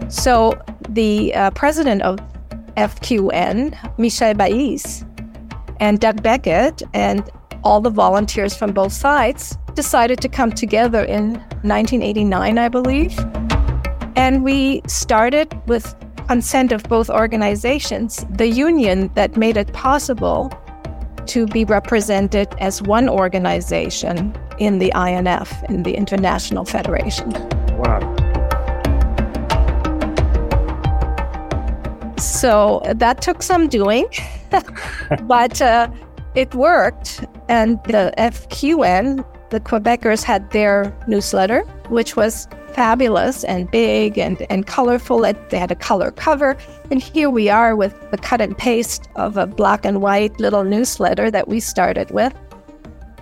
[0.08, 2.18] So the uh, president of
[2.76, 5.04] FQN, Michel Vaïs,
[5.80, 7.28] and Doug Beckett, and
[7.64, 13.18] all the volunteers from both sides decided to come together in 1989, I believe.
[14.16, 15.94] And we started with
[16.26, 20.52] consent of both organizations, the union that made it possible
[21.28, 27.30] to be represented as one organization in the INF, in the International Federation.
[27.76, 28.00] Wow.
[32.18, 34.06] So that took some doing,
[35.22, 35.88] but uh,
[36.34, 37.24] it worked.
[37.48, 44.66] And the FQN, the Quebecers had their newsletter, which was fabulous and big and, and
[44.66, 45.20] colorful.
[45.20, 46.56] They had a color cover.
[46.90, 50.64] And here we are with the cut and paste of a black and white little
[50.64, 52.34] newsletter that we started with.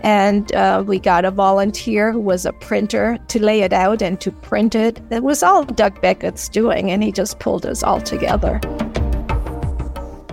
[0.02, 4.20] And uh, we got a volunteer who was a printer to lay it out and
[4.20, 5.00] to print it.
[5.11, 8.61] It was all Doug Beckett's doing, and he just pulled us all together.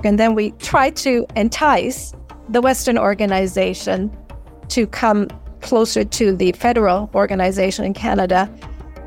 [0.04, 2.14] And then we tried to entice
[2.50, 4.16] the Western organization
[4.68, 5.30] to come
[5.62, 8.54] closer to the federal organization in Canada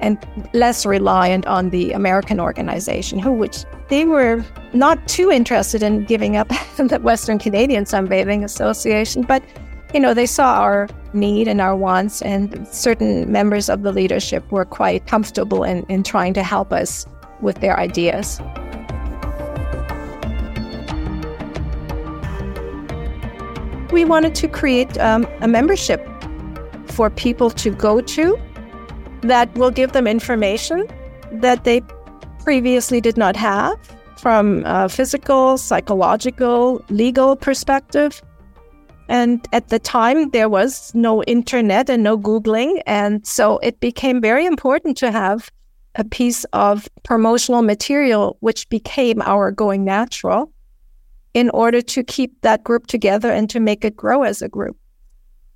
[0.00, 0.18] and
[0.52, 6.36] less reliant on the American organization, who which they were not too interested in giving
[6.36, 9.42] up the Western Canadian Sunbathing Association, but
[9.94, 14.50] you know they saw our need and our wants, and certain members of the leadership
[14.52, 17.06] were quite comfortable in, in trying to help us
[17.40, 18.40] with their ideas.
[23.92, 26.06] We wanted to create um, a membership
[26.88, 28.38] for people to go to
[29.30, 30.86] that will give them information
[31.32, 31.82] that they
[32.40, 33.76] previously did not have
[34.16, 38.22] from a physical, psychological, legal perspective.
[39.08, 42.82] And at the time, there was no internet and no Googling.
[42.86, 45.50] And so it became very important to have
[45.94, 50.52] a piece of promotional material, which became our Going Natural,
[51.34, 54.76] in order to keep that group together and to make it grow as a group.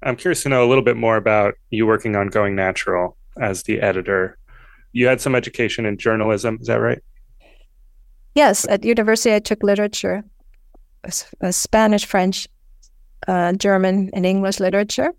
[0.02, 3.62] I'm curious to know a little bit more about you working on Going Natural as
[3.64, 4.36] the editor.
[4.92, 7.00] You had some education in journalism, is that right?
[8.34, 10.22] Yes, at university I took literature,
[11.50, 12.48] Spanish, French,
[13.26, 15.12] uh, German, and English literature,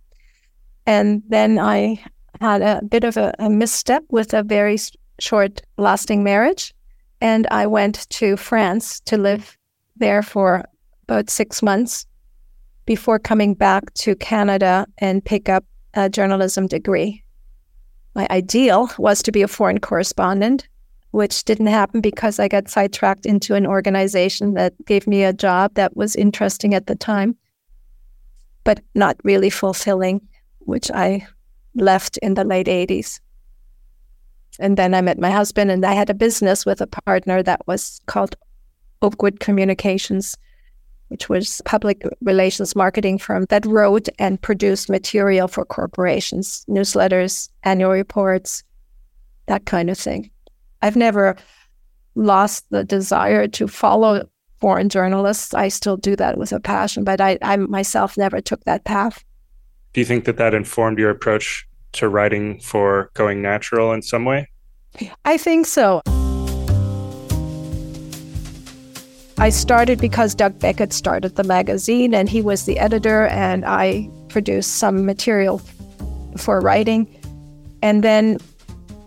[0.85, 2.03] and then I
[2.39, 4.77] had a bit of a, a misstep with a very
[5.19, 6.73] short lasting marriage,
[7.19, 9.57] and I went to France to live
[9.97, 10.63] there for
[11.03, 12.05] about six months
[12.85, 17.23] before coming back to Canada and pick up a journalism degree
[18.15, 20.67] my ideal was to be a foreign correspondent,
[21.11, 25.73] which didn't happen because I got sidetracked into an organization that gave me a job
[25.75, 27.35] that was interesting at the time,
[28.63, 30.21] but not really fulfilling,
[30.59, 31.27] which I
[31.75, 33.19] left in the late 80s.
[34.59, 37.65] And then I met my husband, and I had a business with a partner that
[37.67, 38.35] was called
[39.01, 40.35] Oakwood Communications
[41.11, 47.91] which was public relations marketing firm that wrote and produced material for corporations, newsletters, annual
[47.91, 48.63] reports,
[49.47, 50.31] that kind of thing.
[50.81, 51.35] I've never
[52.15, 54.25] lost the desire to follow
[54.61, 55.53] foreign journalists.
[55.53, 59.21] I still do that with a passion, but I, I myself never took that path.
[59.91, 64.23] Do you think that that informed your approach to writing for Going Natural in some
[64.23, 64.49] way?
[65.25, 66.01] I think so.
[69.41, 74.07] I started because Doug Beckett started the magazine and he was the editor, and I
[74.29, 75.59] produced some material
[76.37, 77.07] for writing.
[77.81, 78.37] And then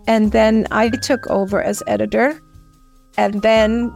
[0.07, 2.37] and then I took over as editor.
[3.15, 3.93] And then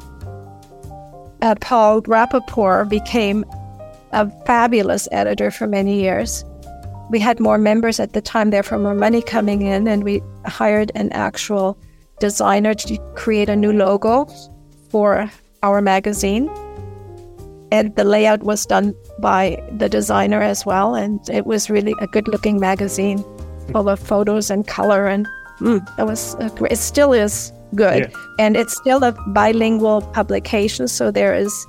[1.41, 3.43] uh, Paul Rappaport became
[4.13, 6.45] a fabulous editor for many years.
[7.09, 10.93] We had more members at the time, therefore, more money coming in, and we hired
[10.95, 11.77] an actual
[12.21, 14.25] designer to create a new logo
[14.89, 15.29] for
[15.64, 16.49] our magazine.
[17.72, 20.95] And the layout was done by the designer as well.
[20.95, 23.24] And it was really a good looking magazine
[23.72, 25.07] full of photos and color.
[25.07, 25.28] And
[25.60, 28.10] mm, it was, great, it still is good.
[28.10, 28.18] Yeah.
[28.39, 30.88] And it's still a bilingual publication.
[30.88, 31.68] So there is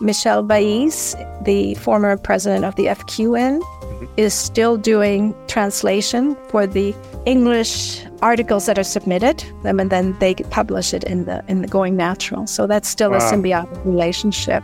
[0.00, 4.06] Michel Vaïs, the former president of the FQN, mm-hmm.
[4.16, 6.94] is still doing translation for the
[7.26, 11.96] English articles that are submitted, and then they publish it in the in the Going
[11.96, 12.46] Natural.
[12.46, 13.18] So that's still wow.
[13.18, 14.62] a symbiotic relationship.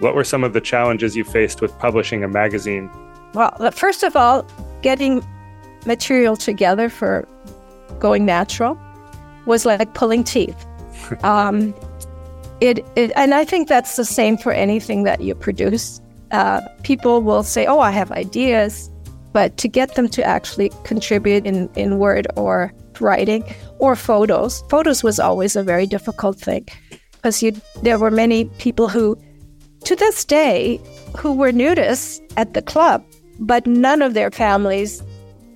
[0.00, 2.90] What were some of the challenges you faced with publishing a magazine?
[3.34, 4.44] Well, first of all,
[4.82, 5.22] getting
[5.86, 7.28] material together for
[8.00, 8.80] Going Natural
[9.46, 10.66] was like pulling teeth.
[11.22, 11.74] Um,
[12.60, 16.00] it, it, and I think that's the same for anything that you produce.
[16.30, 18.90] Uh, people will say, "Oh, I have ideas,"
[19.32, 23.42] but to get them to actually contribute in, in word or writing
[23.78, 26.66] or photos, photos was always a very difficult thing
[27.12, 29.16] because you there were many people who,
[29.84, 30.80] to this day,
[31.16, 33.04] who were nudists at the club,
[33.38, 35.02] but none of their families,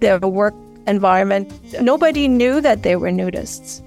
[0.00, 0.54] their work
[0.86, 3.80] environment, nobody knew that they were nudists.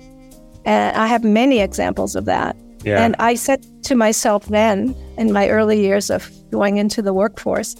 [0.68, 2.57] And I have many examples of that.
[2.84, 3.01] Yeah.
[3.01, 7.76] And I said to myself then, in my early years of going into the workforce,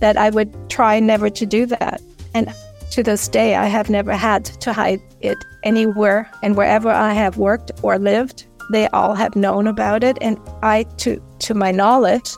[0.00, 2.00] that I would try never to do that.
[2.34, 2.52] And
[2.92, 6.30] to this day, I have never had to hide it anywhere.
[6.42, 10.16] And wherever I have worked or lived, they all have known about it.
[10.22, 12.30] And I, to, to my knowledge,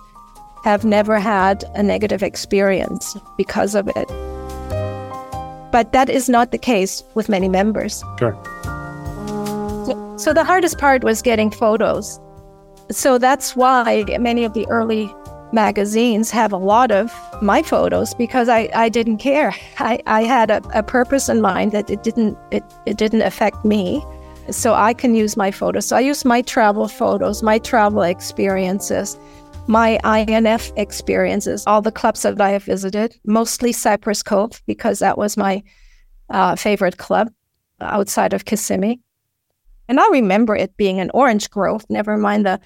[0.64, 4.09] have never had a negative experience because of it.
[5.70, 8.03] But that is not the case with many members.
[8.18, 8.36] Sure.
[10.23, 12.20] So, the hardest part was getting photos.
[12.93, 15.12] So that's why many of the early
[15.53, 17.12] magazines have a lot of
[17.43, 19.53] my photos because I, I didn't care.
[19.79, 23.64] I, I had a, a purpose in mind that it didn't it, it didn't affect
[23.64, 24.05] me.
[24.51, 25.87] So I can use my photos.
[25.87, 29.18] So I use my travel photos, my travel experiences,
[29.66, 35.18] my INF experiences, all the clubs that I have visited, mostly Cypress Cove because that
[35.18, 35.64] was my
[36.31, 37.29] uh, favorite club
[37.81, 39.01] outside of Kissimmee.
[39.93, 42.59] And I remember it being an orange grove, never mind the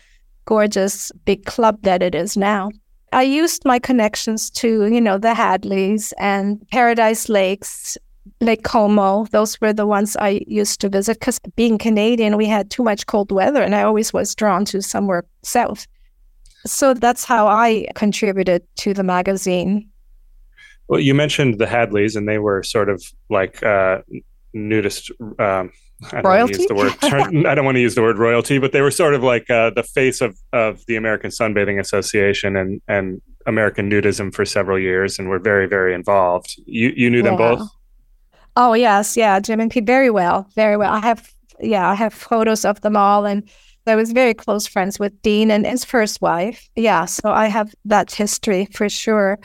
[0.45, 2.71] gorgeous big club that it is now.
[3.11, 7.99] I used my connections to, you know, the Hadleys and Paradise Lakes,
[8.41, 9.25] Lake Como.
[9.33, 13.09] Those were the ones I used to visit because being Canadian, we had too much
[13.09, 15.89] cold weather and I always was drawn to somewhere south.
[16.65, 19.91] So that's how I contributed to the magazine.
[20.87, 24.03] Well, you mentioned the Hadleys, and they were sort of like uh,
[24.53, 25.11] nudist
[25.41, 25.73] um,
[26.13, 26.67] I royalty.
[26.67, 29.23] Don't word, I don't want to use the word royalty, but they were sort of
[29.23, 34.45] like uh, the face of, of the American Sunbathing Association and and American nudism for
[34.45, 36.55] several years, and were very very involved.
[36.67, 37.69] You you knew them both.
[38.57, 40.93] Oh yes, yeah, Jim and Pete very well, very well.
[40.93, 43.49] I have yeah, I have photos of them all, and
[43.87, 46.69] I was very close friends with Dean and his first wife.
[46.77, 49.39] Yeah, so I have that history for sure.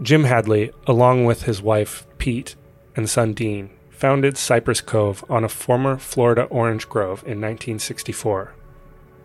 [0.00, 2.54] Jim Hadley, along with his wife Pete,
[2.98, 8.52] and son Dean founded Cypress Cove on a former Florida orange grove in 1964.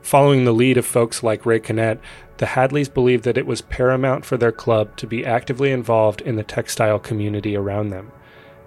[0.03, 1.99] Following the lead of folks like Ray Connett,
[2.37, 6.35] the Hadleys believed that it was paramount for their club to be actively involved in
[6.35, 8.11] the textile community around them.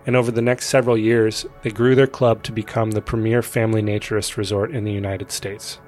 [0.06, 3.82] And over the next several years, they grew their club to become the premier family
[3.82, 5.78] naturist resort in the United States.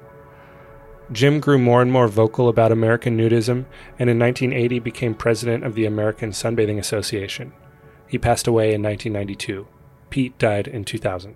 [1.11, 3.65] Jim grew more and more vocal about American nudism
[3.97, 7.51] and in 1980 became president of the American Sunbathing Association.
[8.09, 9.67] He passed away in 1992.
[10.09, 11.35] Pete died in 2000.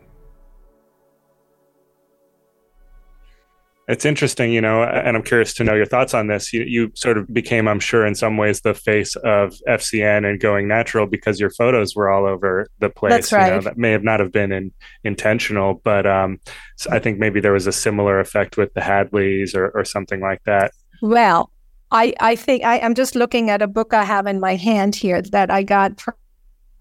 [3.88, 6.53] It's interesting, you know, and I'm curious to know your thoughts on this.
[6.53, 10.39] You, you sort of became, I'm sure, in some ways, the face of FCN and
[10.39, 13.11] going natural because your photos were all over the place.
[13.11, 13.47] That's right.
[13.47, 14.71] You know, that may have not have been in,
[15.03, 16.39] intentional, but um,
[16.89, 20.41] I think maybe there was a similar effect with the Hadleys or, or something like
[20.45, 20.71] that.
[21.01, 21.51] Well,
[21.91, 24.95] I, I think I, am just looking at a book I have in my hand
[24.95, 26.15] here that I got from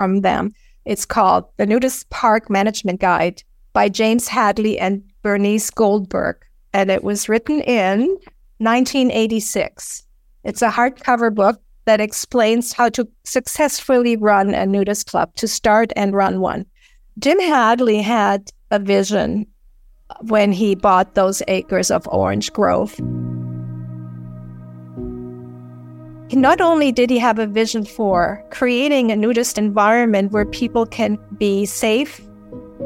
[0.03, 0.53] from them.
[0.85, 3.41] It's called The Nudist Park Management Guide
[3.73, 6.39] by James Hadley and Bernice Goldberg.
[6.73, 8.01] And it was written in
[8.59, 10.03] 1986.
[10.43, 15.93] It's a hardcover book that explains how to successfully run a nudist club, to start
[15.95, 16.67] and run one.
[17.21, 19.47] Jim Hadley had a vision
[20.23, 22.99] when he bought those acres of orange grove.
[26.35, 31.19] Not only did he have a vision for creating a nudist environment where people can
[31.37, 32.21] be safe,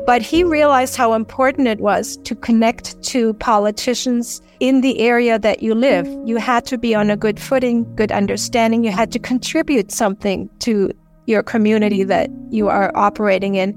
[0.07, 5.63] but he realized how important it was to connect to politicians in the area that
[5.63, 6.07] you live.
[6.25, 8.85] You had to be on a good footing, good understanding.
[8.85, 10.93] You had to contribute something to
[11.27, 13.75] your community that you are operating in.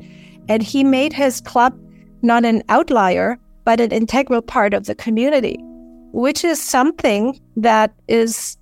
[0.47, 1.78] And he made his club
[2.22, 5.57] not an outlier, but an integral part of the community,
[6.11, 8.57] which is something that is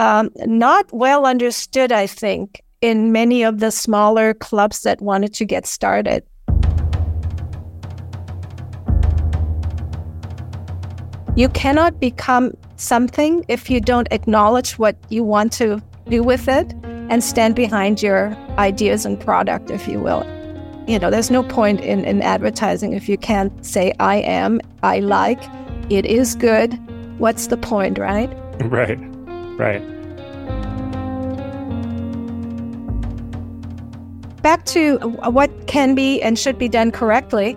[0.00, 5.44] um, not well understood, I think, in many of the smaller clubs that wanted to
[5.44, 6.24] get started.
[11.36, 16.74] You cannot become something if you don't acknowledge what you want to do with it
[16.84, 20.26] and stand behind your ideas and product, if you will.
[20.88, 25.00] You know, there's no point in, in advertising if you can't say, I am, I
[25.00, 25.42] like,
[25.90, 26.72] it is good.
[27.18, 28.34] What's the point, right?
[28.60, 29.00] Right,
[29.60, 29.82] right.
[34.42, 37.56] Back to what can be and should be done correctly.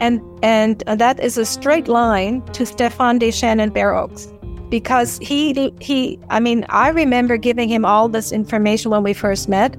[0.00, 4.28] And, and that is a straight line to Stéphane and Bare Oaks
[4.74, 9.48] because he he I mean I remember giving him all this information when we first
[9.48, 9.76] met.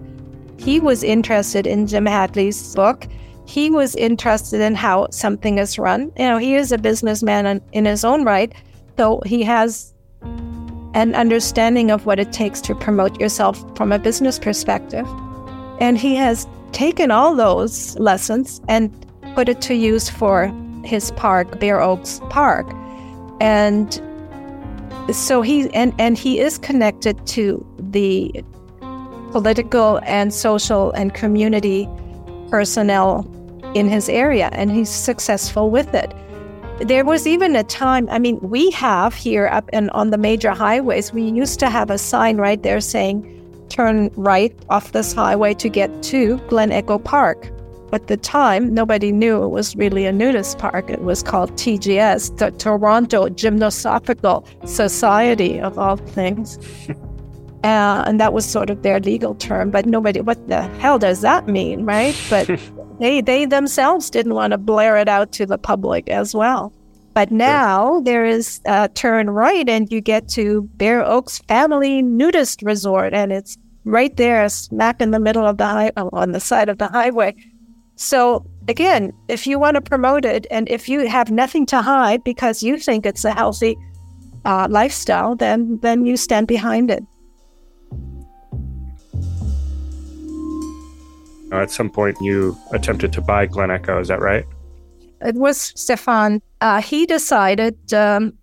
[0.57, 3.05] He was interested in Jim Hadley's book.
[3.45, 6.13] He was interested in how something is run.
[6.17, 8.53] You know, he is a businessman in his own right,
[8.97, 9.93] so he has
[10.95, 15.05] an understanding of what it takes to promote yourself from a business perspective.
[15.79, 18.89] And he has taken all those lessons and
[19.35, 20.47] put it to use for
[20.85, 22.65] his park, Bare Oaks Park.
[23.41, 24.01] And
[25.11, 28.43] so he and, and he is connected to the
[29.31, 31.89] political and social and community
[32.49, 33.29] personnel
[33.75, 36.13] in his area and he's successful with it
[36.81, 40.51] there was even a time i mean we have here up and on the major
[40.51, 43.31] highways we used to have a sign right there saying
[43.69, 47.51] turn right off this highway to get to glen echo park
[47.95, 50.89] at the time, nobody knew it was really a nudist park.
[50.89, 56.59] It was called TGS, the Toronto Gymnosophical Society, of all things.
[57.63, 61.21] Uh, and that was sort of their legal term, but nobody, what the hell does
[61.21, 62.15] that mean, right?
[62.29, 62.47] But
[62.99, 66.73] they, they themselves didn't want to blare it out to the public as well.
[67.13, 72.61] But now there is a turn right, and you get to Bare Oaks Family Nudist
[72.61, 76.67] Resort, and it's right there, smack in the middle of the high, on the side
[76.67, 77.33] of the highway.
[77.95, 82.23] So again, if you want to promote it and if you have nothing to hide
[82.23, 83.77] because you think it's a healthy
[84.43, 87.03] uh, lifestyle, then then you stand behind it.
[91.59, 93.99] At some point, you attempted to buy Glen Echo.
[93.99, 94.45] Is that right?
[95.21, 96.41] It was Stéphane.
[96.61, 97.93] Uh, he decided.
[97.93, 98.33] Um,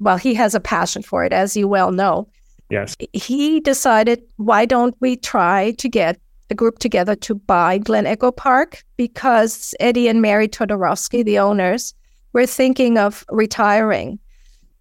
[0.00, 2.28] well, he has a passion for it, as you well know.
[2.70, 2.96] Yes.
[3.12, 6.18] He decided, why don't we try to get
[6.50, 11.94] a group together to buy Glen Echo Park because Eddie and Mary Todorovsky, the owners,
[12.32, 14.18] were thinking of retiring.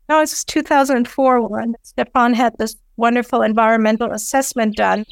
[0.09, 5.05] Now it's 2004 when Stéphane had this wonderful environmental assessment done.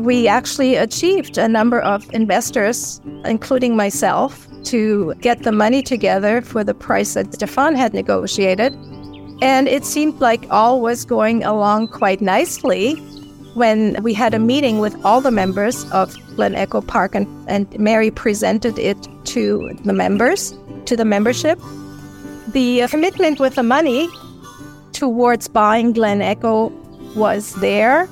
[0.00, 6.62] We actually achieved a number of investors, including myself, to get the money together for
[6.62, 8.72] the price that Stéphane had negotiated.
[9.42, 12.94] And it seemed like all was going along quite nicely
[13.54, 17.66] when we had a meeting with all the members of Glen Echo Park and, and
[17.78, 18.96] Mary presented it
[19.26, 20.54] to the members,
[20.86, 21.58] to the membership.
[22.48, 24.08] The commitment with the money
[24.92, 26.68] towards buying Glen Echo
[27.16, 28.08] was there.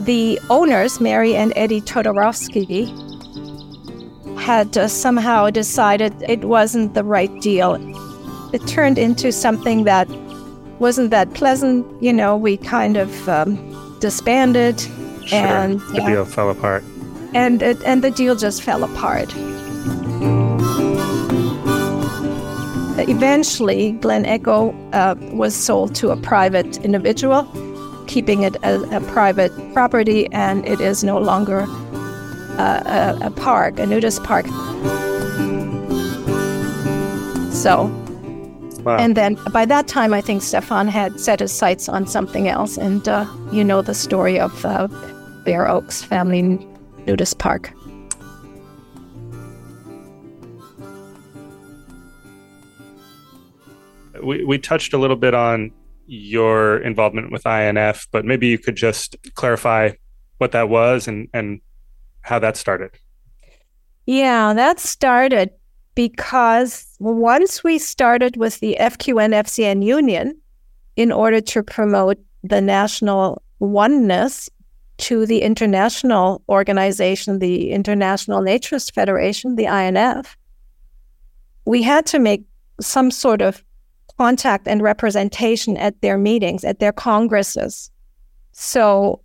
[0.00, 2.88] The owners, Mary and Eddie Todorovsky,
[4.38, 7.74] had uh, somehow decided it wasn't the right deal.
[8.54, 10.08] It turned into something that
[10.78, 11.86] wasn't that pleasant.
[12.02, 15.38] You know, we kind of um, disbanded, sure.
[15.38, 16.82] and the deal fell apart.
[17.34, 19.34] And it, and the deal just fell apart.
[23.00, 27.42] Eventually, Glen Echo uh, was sold to a private individual,
[28.08, 31.66] keeping it a, a private property, and it is no longer
[32.58, 34.46] uh, a, a park, a nudist park.
[37.52, 37.88] So
[38.88, 38.96] Wow.
[38.96, 42.78] And then by that time, I think Stéphane had set his sights on something else.
[42.78, 44.88] And uh, you know the story of uh,
[45.44, 46.66] Bare Oaks Family
[47.06, 47.70] Nudist Park.
[54.22, 55.70] We, we touched a little bit on
[56.08, 59.90] your involvement with INF, but maybe you could just clarify
[60.38, 61.60] what that was and, and
[62.22, 62.90] how that started.
[64.06, 65.50] Yeah, that started
[65.94, 70.40] because once we started with the FQN FCN union
[70.96, 74.48] in order to promote the national oneness
[74.98, 80.36] to the international organization, the International Naturist Federation, the INF,
[81.66, 82.44] we had to make
[82.80, 83.62] some sort of
[84.18, 87.90] contact and representation at their meetings, at their congresses.
[88.52, 89.20] So,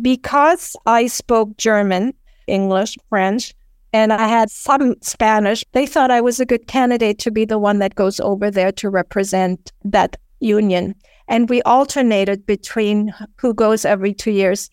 [0.00, 2.14] because I spoke German,
[2.46, 3.54] English, French,
[3.92, 7.58] and I had some Spanish, they thought I was a good candidate to be the
[7.58, 10.94] one that goes over there to represent that union.
[11.28, 14.70] And we alternated between who goes every two years.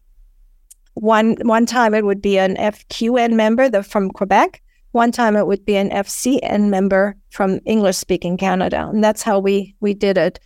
[0.96, 4.62] One one time it would be an FQN member the, from Quebec,
[4.92, 8.88] one time it would be an FCN member from English speaking Canada.
[8.92, 10.39] And that's how we, we did it.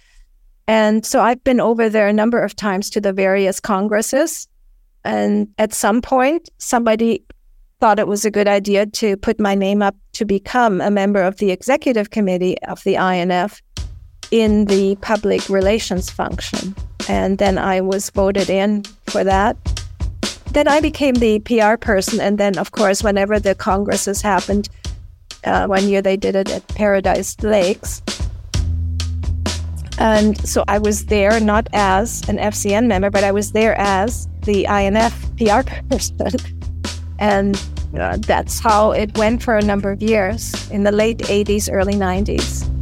[0.68, 4.48] And so I've been over there a number of times to the various congresses.
[5.04, 7.24] And at some point, somebody
[7.80, 11.22] thought it was a good idea to put my name up to become a member
[11.22, 13.62] of the executive committee of the INF
[14.32, 16.76] in the public relations function.
[17.08, 19.85] And then I was voted in for that
[20.56, 22.22] then I became the PR person.
[22.22, 24.70] And then, of course, whenever the congresses happened,
[25.44, 28.02] uh, one year they did it at Paradise Lakes.
[30.00, 34.28] And so I was there not as an FCN member, but I was there as
[34.44, 36.40] the INF PR person.
[37.20, 37.62] and
[38.00, 41.96] uh, that's how it went for a number of years in the late 80s, early
[41.96, 42.75] 90s.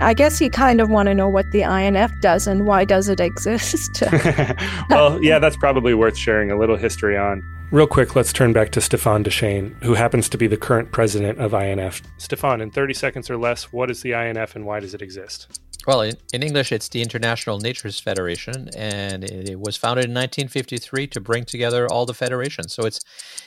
[0.00, 3.08] I guess you kind of want to know what the INF does and why does
[3.08, 4.02] it exist.
[4.90, 7.42] well, yeah, that's probably worth sharing a little history on.
[7.72, 11.38] Real quick, let's turn back to Stéphane Deschênes, who happens to be the current president
[11.40, 12.02] of INF.
[12.18, 15.60] Stéphane, in 30 seconds or less, what is the INF and why does it exist?
[15.86, 20.10] Well, in, in English, it's the International Naturist Federation, and it, it, was founded in
[20.10, 22.72] 1953 to bring together all the federations.
[22.72, 23.00] So it's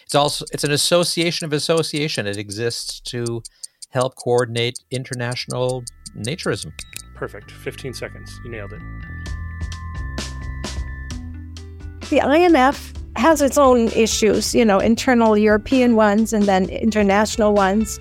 [0.03, 2.27] it's also it's an association of association.
[2.27, 3.43] It exists to
[3.89, 5.83] help coordinate international
[6.19, 6.71] naturism.
[7.15, 7.51] Perfect.
[7.51, 8.39] 15 seconds.
[8.43, 8.81] You nailed it.
[12.09, 17.99] The INF has its own issues, you know, internal European ones and then international ones.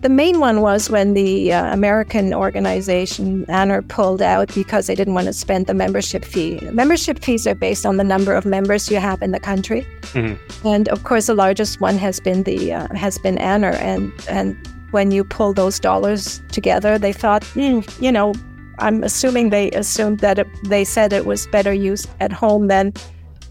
[0.00, 5.14] The main one was when the uh, American organization AANR pulled out because they didn't
[5.14, 6.60] want to spend the membership fee.
[6.72, 10.66] Membership fees are based on the number of members you have in the country, mm-hmm.
[10.66, 14.56] and of course, the largest one has been the uh, has been AANR, and and
[14.90, 18.34] when you pull those dollars together, they thought, mm, you know,
[18.78, 22.92] I'm assuming they assumed that it, they said it was better used at home than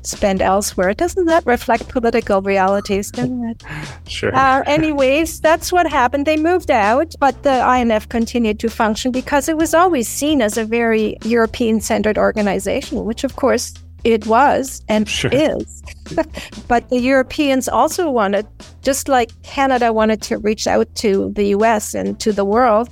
[0.03, 0.93] spent elsewhere.
[0.93, 3.63] Doesn't that reflect political realities, doesn't it?
[4.07, 4.33] Sure.
[4.33, 6.25] Uh, anyways, that's what happened.
[6.25, 10.57] They moved out, but the INF continued to function because it was always seen as
[10.57, 13.73] a very European centered organization, which of course
[14.03, 15.31] it was and sure.
[15.33, 15.83] is.
[16.67, 18.47] but the Europeans also wanted,
[18.81, 22.89] just like Canada wanted to reach out to the US and to the world,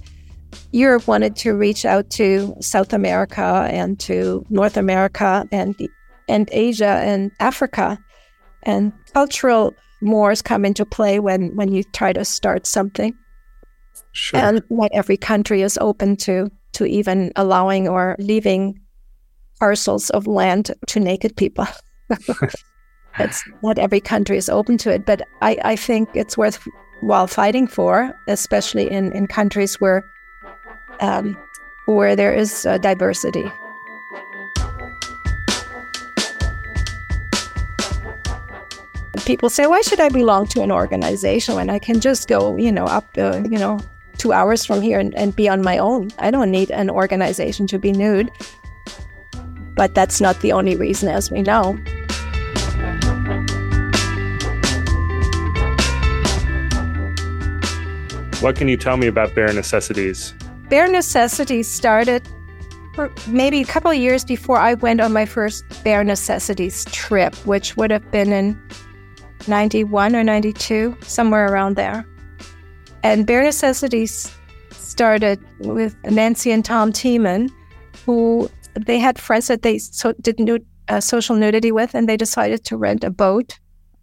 [0.71, 5.75] Europe wanted to reach out to South America and to North America and
[6.27, 7.99] and Asia and Africa.
[8.63, 13.15] And cultural mores come into play when, when you try to start something.
[14.11, 14.39] Sure.
[14.39, 18.79] And not every country is open to to even allowing or leaving
[19.59, 21.67] parcels of land to naked people.
[23.19, 27.67] it's not every country is open to it, but I, I think it's worthwhile fighting
[27.67, 30.03] for, especially in, in countries where
[31.01, 31.37] um,
[31.87, 33.43] where there is uh, diversity.
[39.25, 42.71] People say, "Why should I belong to an organization when I can just go, you
[42.71, 43.79] know, up, uh, you know,
[44.17, 46.11] two hours from here and, and be on my own?
[46.19, 48.29] I don't need an organization to be nude."
[49.75, 51.77] But that's not the only reason, as we know.
[58.41, 60.33] What can you tell me about Bare Necessities?
[60.69, 62.27] Bare Necessities started
[63.27, 67.75] maybe a couple of years before I went on my first Bare Necessities trip, which
[67.75, 68.61] would have been in
[69.47, 72.05] 91 or 92, somewhere around there.
[73.03, 74.31] And Bare Necessities
[74.71, 77.49] started with Nancy and Tom Tiemann,
[78.05, 82.17] who they had friends that they so, did nude, uh, social nudity with, and they
[82.17, 83.59] decided to rent a boat,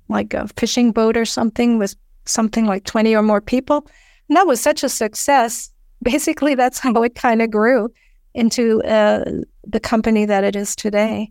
[0.08, 1.94] like a fishing boat or something, with
[2.24, 3.86] something like 20 or more people.
[4.28, 5.70] And that was such a success.
[6.02, 7.88] Basically, that's how it kind of grew
[8.34, 9.24] into uh,
[9.64, 11.30] the company that it is today,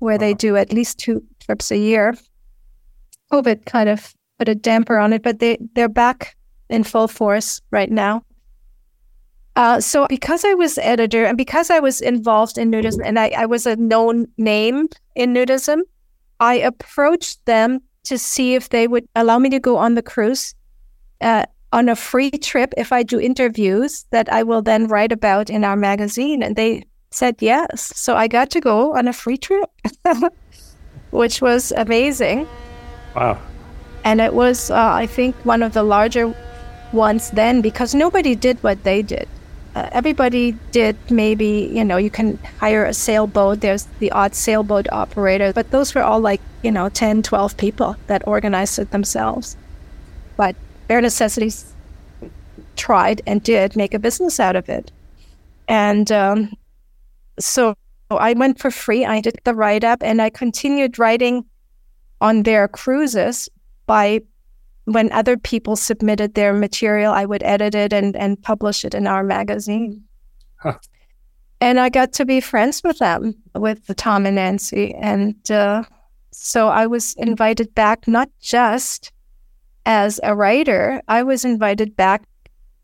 [0.00, 2.14] where they do at least two trips a year.
[3.32, 6.36] COVID kind of put a damper on it, but they, they're back
[6.68, 8.22] in full force right now.
[9.56, 13.28] Uh, so because I was editor and because I was involved in nudism and I,
[13.36, 15.80] I was a known name in nudism,
[16.38, 20.54] I approached them to see if they would allow me to go on the cruise
[21.20, 25.50] uh, on a free trip if I do interviews that I will then write about
[25.50, 26.42] in our magazine.
[26.42, 27.92] And they said yes.
[27.94, 29.70] So I got to go on a free trip,
[31.10, 32.48] which was amazing.
[33.14, 33.38] Wow.
[34.04, 36.34] And it was, uh, I think, one of the larger
[36.92, 39.28] ones then because nobody did what they did.
[39.74, 43.60] Uh, everybody did maybe, you know, you can hire a sailboat.
[43.60, 47.96] There's the odd sailboat operator, but those were all like, you know, 10, 12 people
[48.08, 49.56] that organized it themselves.
[50.36, 50.56] But
[50.88, 51.72] Bare Necessities
[52.76, 54.90] tried and did make a business out of it.
[55.68, 56.52] And um,
[57.38, 57.76] so
[58.10, 59.04] I went for free.
[59.04, 61.44] I did the write up and I continued writing
[62.20, 63.48] on their cruises
[63.86, 64.22] by
[64.92, 69.06] when other people submitted their material, I would edit it and, and publish it in
[69.06, 70.04] our magazine.
[70.56, 70.78] Huh.
[71.60, 74.94] And I got to be friends with them, with Tom and Nancy.
[74.94, 75.84] And uh,
[76.32, 79.12] so I was invited back, not just
[79.86, 82.24] as a writer, I was invited back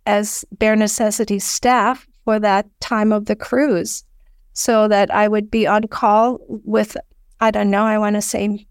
[0.07, 4.05] as Bare Necessity staff for that time of the cruise
[4.53, 6.97] so that I would be on call with,
[7.41, 8.66] I don't know, I want to say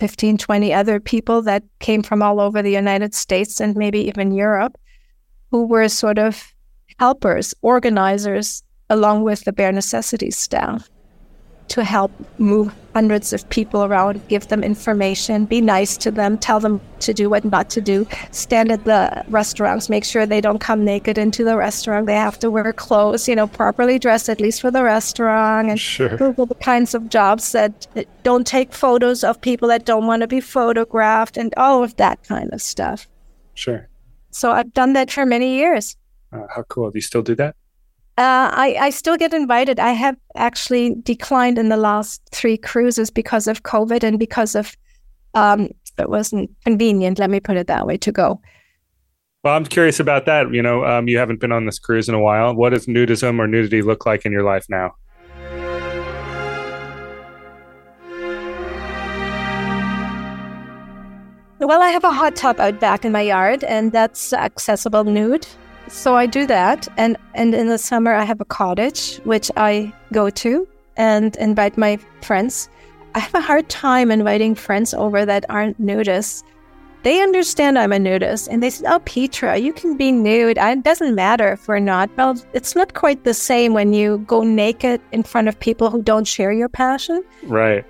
[0.00, 4.32] 15, 20 other people that came from all over the United States and maybe even
[4.32, 4.76] Europe
[5.50, 6.52] who were sort of
[6.98, 10.88] helpers, organizers, along with the bare necessities staff
[11.70, 16.58] to help move hundreds of people around, give them information, be nice to them, tell
[16.58, 20.58] them to do what not to do, stand at the restaurants, make sure they don't
[20.58, 22.06] come naked into the restaurant.
[22.06, 25.70] They have to wear clothes, you know, properly dressed, at least for the restaurant.
[25.70, 26.14] And sure.
[26.14, 27.86] are the kinds of jobs that
[28.24, 32.22] don't take photos of people that don't want to be photographed and all of that
[32.24, 33.06] kind of stuff.
[33.54, 33.88] Sure.
[34.32, 35.96] So I've done that for many years.
[36.32, 36.90] Uh, how cool.
[36.90, 37.54] Do you still do that?
[38.18, 39.80] Uh, I, I still get invited.
[39.80, 44.76] I have actually declined in the last three cruises because of COVID and because of
[45.34, 47.18] um, it wasn't convenient.
[47.18, 48.40] Let me put it that way to go.
[49.42, 50.52] Well, I'm curious about that.
[50.52, 52.54] You know, um, you haven't been on this cruise in a while.
[52.54, 54.92] What does nudism or nudity look like in your life now?
[61.58, 65.46] Well, I have a hot tub out back in my yard, and that's accessible nude.
[65.90, 69.92] So I do that, and and in the summer I have a cottage which I
[70.12, 70.66] go to
[70.96, 72.70] and invite my friends.
[73.16, 76.44] I have a hard time inviting friends over that aren't nudists.
[77.02, 80.58] They understand I'm a nudist, and they say, "Oh, Petra, you can be nude.
[80.58, 84.44] It doesn't matter if we're not." Well, it's not quite the same when you go
[84.44, 87.24] naked in front of people who don't share your passion.
[87.42, 87.84] Right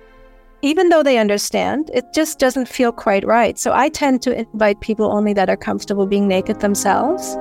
[0.63, 3.57] even though they understand, it just doesn't feel quite right.
[3.57, 7.35] So I tend to invite people only that are comfortable being naked themselves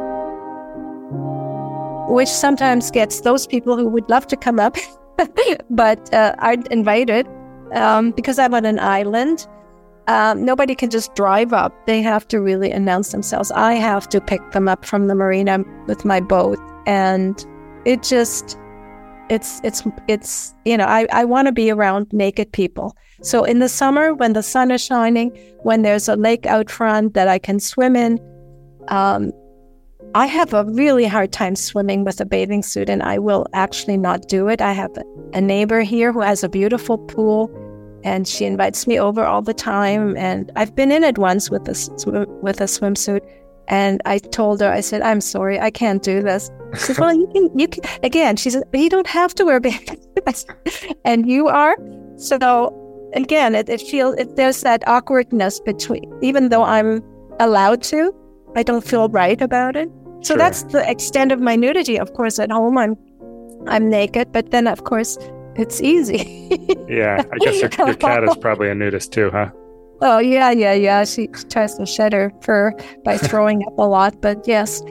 [2.10, 4.76] which sometimes gets those people who would love to come up
[5.70, 7.26] but uh, aren't invited
[7.74, 9.46] um, because I'm on an island.
[10.08, 11.72] Um, nobody can just drive up.
[11.86, 13.52] They have to really announce themselves.
[13.52, 17.44] I have to pick them up from the marina with my boat, and
[17.84, 18.58] it just
[19.28, 22.96] it's it's it's you know I, I want to be around naked people.
[23.22, 25.30] So in the summer when the sun is shining,
[25.62, 28.18] when there's a lake out front that I can swim in,
[28.88, 29.30] um,
[30.14, 33.96] I have a really hard time swimming with a bathing suit, and I will actually
[33.96, 34.60] not do it.
[34.60, 34.90] I have
[35.32, 37.48] a neighbor here who has a beautiful pool,
[38.02, 40.16] and she invites me over all the time.
[40.16, 43.20] And I've been in it once with a with a swimsuit,
[43.68, 47.14] and I told her, I said, "I'm sorry, I can't do this." She said, "Well,
[47.14, 50.00] you can, you can." Again, she said, "You don't have to wear bathing
[50.34, 51.76] suit," and you are.
[52.16, 52.36] So
[53.14, 57.00] again, it, it feels it, there's that awkwardness between, even though I'm
[57.38, 58.12] allowed to,
[58.56, 59.88] I don't feel right about it.
[60.22, 60.38] So sure.
[60.38, 61.98] that's the extent of my nudity.
[61.98, 62.96] Of course, at home I'm
[63.66, 65.18] I'm naked, but then of course
[65.56, 66.48] it's easy.
[66.88, 69.50] yeah, I guess your, your, cat is probably a nudist too, huh?
[70.02, 71.04] Oh yeah, yeah, yeah.
[71.04, 72.72] She tries to shed her fur
[73.04, 74.82] by throwing up a lot, but yes.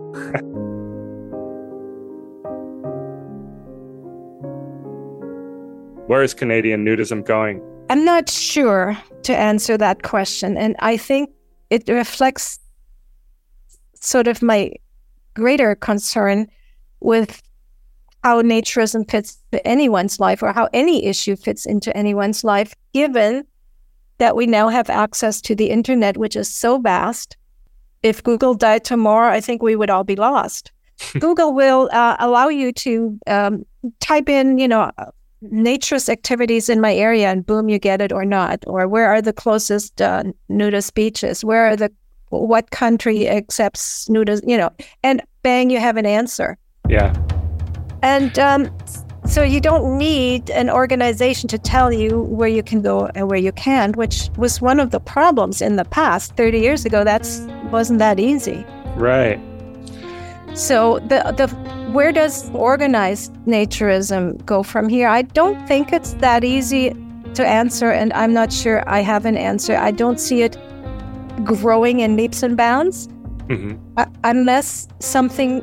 [6.08, 7.62] Where is Canadian nudism going?
[7.92, 11.30] I'm not sure to answer that question, and I think
[11.70, 12.60] it reflects
[13.94, 14.72] sort of my
[15.34, 16.48] greater concern
[17.00, 17.42] with
[18.24, 23.46] how naturism fits into anyone's life or how any issue fits into anyone's life, given
[24.18, 27.38] that we now have access to the internet, which is so vast.
[28.04, 30.72] If Google died tomorrow, I think we would all be lost.
[31.20, 33.66] Google will uh, allow you to um,
[34.02, 34.92] type in, you know,
[35.44, 38.64] naturist activities in my area, and boom, you get it or not.
[38.68, 41.44] Or where are the closest uh, nudist beaches?
[41.44, 41.92] Where are the
[42.30, 44.72] what country accepts nudism, you know,
[45.04, 46.58] and bang, you have an answer.
[46.88, 47.14] Yeah.
[48.02, 48.70] And um,
[49.26, 53.38] so you don't need an organization to tell you where you can go and where
[53.38, 56.36] you can't, which was one of the problems in the past.
[56.36, 58.66] 30 years ago, that's wasn't that easy.
[58.96, 59.40] Right.
[60.56, 61.48] So the the
[61.92, 65.08] where does organized naturism go from here?
[65.08, 66.96] I don't think it's that easy
[67.36, 69.76] to answer, and I'm not sure I have an answer.
[69.76, 70.58] I don't see it
[71.44, 73.08] growing in leaps and bounds
[73.48, 73.78] mm-hmm.
[73.98, 75.62] uh, unless something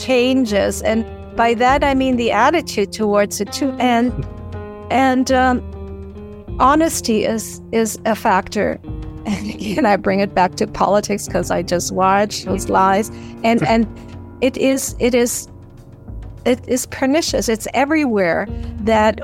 [0.00, 0.82] changes.
[0.82, 1.04] And
[1.36, 3.70] by that, I mean the attitude towards it too.
[3.78, 4.12] And,
[4.90, 8.80] and um, honesty is, is a factor.
[9.24, 13.10] And again, I bring it back to politics because I just watch those lies.
[13.44, 13.86] And, and,
[14.42, 15.48] it is it is
[16.44, 17.48] it is pernicious.
[17.48, 18.46] It's everywhere
[18.80, 19.20] that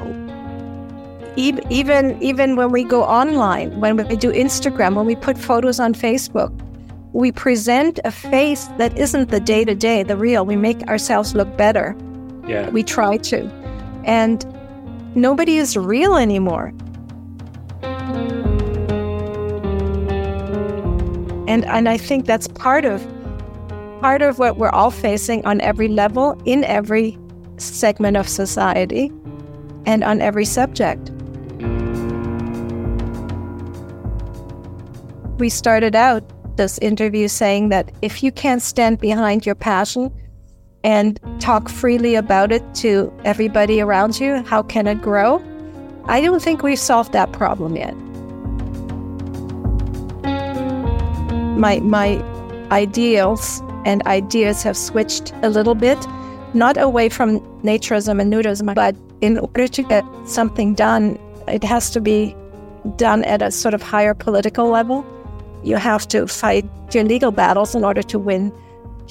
[1.39, 5.95] even even when we go online, when we do Instagram, when we put photos on
[5.95, 6.53] Facebook,
[7.12, 10.45] we present a face that isn't the day to day, the real.
[10.45, 11.97] We make ourselves look better.
[12.47, 12.68] Yeah.
[12.70, 13.47] We try to.
[14.05, 14.45] And
[15.14, 16.72] nobody is real anymore.
[21.47, 23.01] And and I think that's part of
[24.01, 27.16] part of what we're all facing on every level, in every
[27.59, 29.12] segment of society,
[29.86, 31.12] and on every subject.
[35.39, 36.24] We started out
[36.57, 40.12] this interview saying that if you can't stand behind your passion
[40.82, 45.41] and talk freely about it to everybody around you, how can it grow?
[46.07, 47.95] I don't think we've solved that problem yet.
[51.57, 52.20] My, my
[52.72, 55.99] ideals and ideas have switched a little bit,
[56.53, 61.16] not away from naturism and nudism, but in order to get something done,
[61.47, 62.34] it has to be
[62.97, 65.07] done at a sort of higher political level.
[65.63, 68.53] You have to fight your legal battles in order to win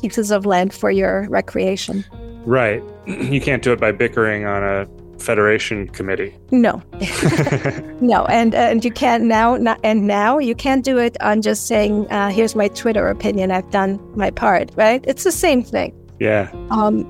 [0.02, 2.06] pieces of land for your recreation.
[2.46, 2.84] Right.
[3.08, 4.86] You can't do it by bickering on a
[5.20, 6.36] federation committee.
[6.52, 6.82] No,
[8.02, 9.56] no, and uh, and you can't now.
[9.56, 13.52] Not, and now you can't do it on just saying, uh, "Here's my Twitter opinion.
[13.52, 15.04] I've done my part." Right?
[15.08, 15.96] It's the same thing.
[16.20, 16.52] Yeah.
[16.70, 17.06] Um,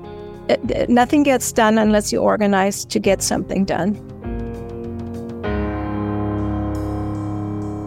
[0.48, 3.94] it, it, nothing gets done unless you organize to get something done.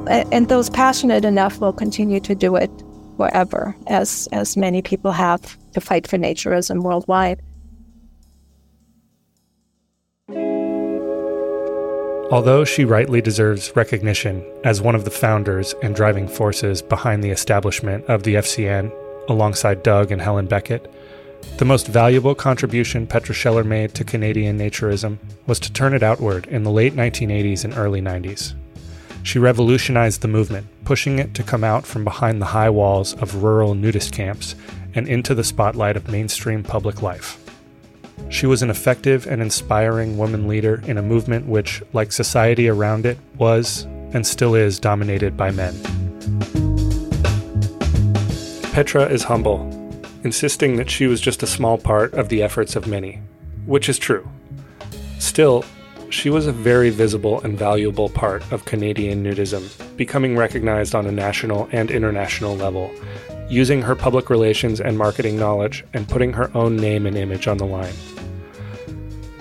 [0.08, 2.72] And those passionate enough will continue to do it
[3.18, 7.42] forever, as as many people have to fight for naturism worldwide.
[12.32, 17.30] Although she rightly deserves recognition as one of the founders and driving forces behind the
[17.30, 18.92] establishment of the FCN,
[19.28, 20.90] alongside Doug and Helen Beckett,
[21.58, 26.48] the most valuable contribution Petra Scheller made to Canadian naturism was to turn it outward
[26.48, 28.56] in the late 1980s and early 90s.
[29.24, 33.44] She revolutionized the movement, pushing it to come out from behind the high walls of
[33.44, 34.56] rural nudist camps
[34.96, 37.38] and into the spotlight of mainstream public life.
[38.30, 43.06] She was an effective and inspiring woman leader in a movement which, like society around
[43.06, 45.74] it, was and still is dominated by men.
[48.74, 49.70] Petra is humble,
[50.24, 53.22] insisting that she was just a small part of the efforts of many,
[53.66, 54.28] which is true.
[55.20, 55.66] Still,
[56.14, 59.64] she was a very visible and valuable part of Canadian nudism,
[59.98, 62.92] becoming recognized on a national and international level,
[63.50, 67.58] using her public relations and marketing knowledge and putting her own name and image on
[67.58, 67.94] the line.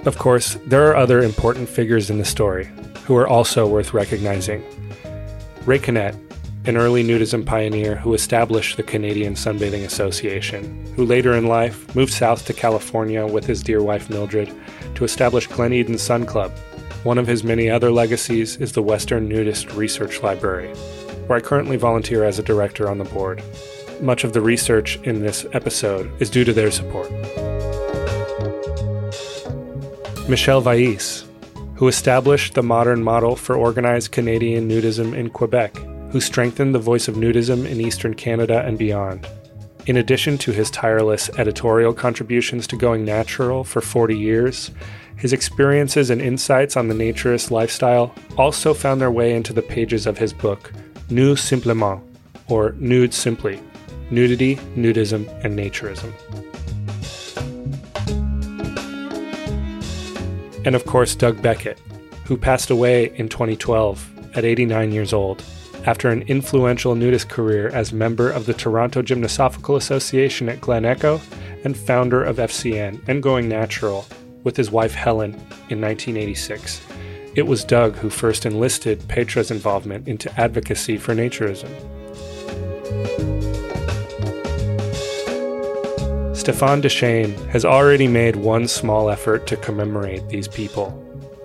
[0.06, 2.68] Of course, there are other important figures in the story
[3.04, 4.64] who are also worth recognizing.
[5.66, 6.16] Ray Connett,
[6.66, 12.12] an early nudism pioneer who established the Canadian Sunbathing Association, who later in life moved
[12.12, 14.54] south to California with his dear wife Mildred
[14.94, 16.52] to establish Glen Eden Sun Club.
[17.02, 20.68] One of his many other legacies is the Western Nudist Research Library,
[21.26, 23.42] where I currently volunteer as a director on the board.
[24.02, 27.10] Much of the research in this episode is due to their support.
[30.28, 31.26] Michel Vaïs,
[31.76, 35.74] who established the modern model for organized Canadian nudism in Quebec,
[36.10, 39.26] who strengthened the voice of nudism in eastern Canada and beyond.
[39.86, 44.70] In addition to his tireless editorial contributions to Going Natural for 40 years,
[45.16, 50.06] his experiences and insights on the naturist lifestyle also found their way into the pages
[50.06, 50.72] of his book,
[51.08, 52.02] Nu Simplement,
[52.48, 53.60] or Nude Simply
[54.10, 56.12] Nudity, Nudism, and Naturism.
[60.64, 61.78] and of course Doug Beckett,
[62.24, 65.42] who passed away in 2012 at 89 years old
[65.86, 71.20] after an influential nudist career as member of the Toronto Gymnosophical Association at Glen Echo
[71.64, 74.06] and founder of FCN and Going Natural
[74.44, 75.32] with his wife Helen
[75.68, 76.80] in 1986.
[77.34, 81.70] It was Doug who first enlisted Petra's involvement into advocacy for naturism.
[86.32, 90.90] Stéphane Deschênes has already made one small effort to commemorate these people,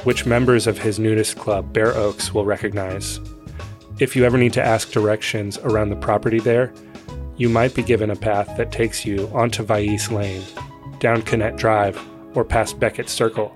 [0.03, 3.19] which members of his nudist club, Bare Oaks, will recognize.
[3.97, 6.73] If you ever need to ask directions around the property there,
[7.37, 10.43] you might be given a path that takes you onto Vaïs Lane,
[10.99, 11.97] down Connett Drive,
[12.35, 13.55] or past Beckett Circle.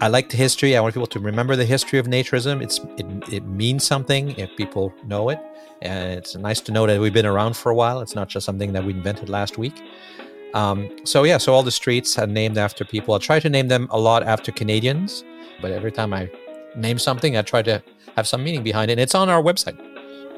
[0.00, 0.76] I like the history.
[0.76, 2.60] I want people to remember the history of naturism.
[2.60, 5.38] It's it, it means something if people know it.
[5.80, 8.00] And it's nice to know that we've been around for a while.
[8.00, 9.80] It's not just something that we invented last week.
[10.54, 13.14] Um, so yeah, so all the streets are named after people.
[13.14, 15.22] I try to name them a lot after Canadians,
[15.60, 16.28] but every time I
[16.74, 17.80] name something, I try to
[18.16, 18.94] have some meaning behind it.
[18.94, 19.78] And it's on our website.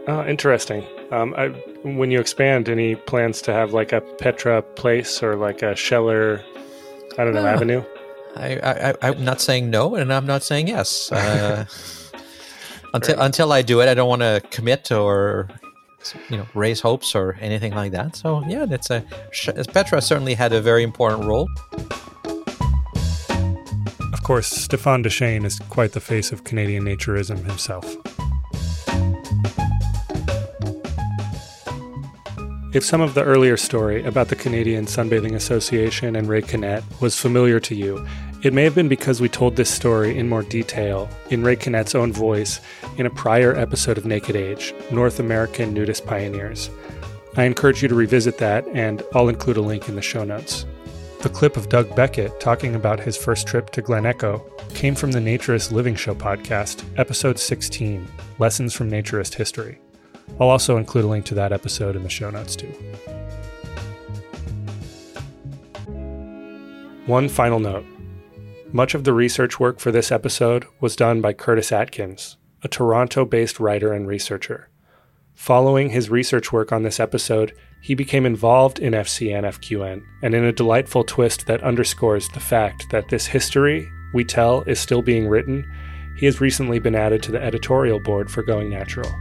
[0.07, 0.85] Oh, interesting.
[1.11, 1.49] Um, I,
[1.83, 6.43] when you expand, any plans to have like a Petra Place or like a Scheller,
[7.19, 7.83] I don't know, Avenue?
[8.37, 11.11] I, I, am not saying no, and I'm not saying yes.
[11.13, 11.65] Uh,
[12.95, 15.49] until until I do it, I don't want to commit or
[16.29, 18.17] you know raise hopes or anything like that.
[18.17, 19.05] So yeah, that's a
[19.73, 21.49] Petra certainly had a very important role.
[24.25, 27.85] Of course, Stéphane Deschênes is quite the face of Canadian naturism himself.
[32.73, 37.21] If some of the earlier story about the Canadian Sunbathing Association and Ray Connett was
[37.21, 38.03] familiar to you,
[38.43, 41.95] it may have been because we told this story in more detail in Ray Connett's
[41.95, 42.63] own voice
[42.97, 46.71] in a prior episode of Naked Age North American Nudist Pioneers.
[47.37, 50.65] I encourage you to revisit that, and I'll include a link in the show notes.
[51.25, 54.45] The clip of Doug Beckett talking about his first trip to Glen Echo
[54.75, 58.07] came from the Naturist Living Show podcast, episode 16
[58.39, 59.79] Lessons from Naturist History.
[60.39, 62.69] I'll also include a link to that episode in the show notes too.
[67.07, 67.87] One final note.
[68.75, 73.25] Much of the research work for this episode was done by Curtis Atkins, a Toronto
[73.25, 74.69] based writer and researcher.
[75.33, 77.55] Following his research work on this episode,
[77.85, 82.89] he became involved in FCN FQN, and in a delightful twist that underscores the fact
[82.89, 85.71] that this history we tell is still being written,
[86.17, 89.15] he has recently been added to the editorial board for Going Natural.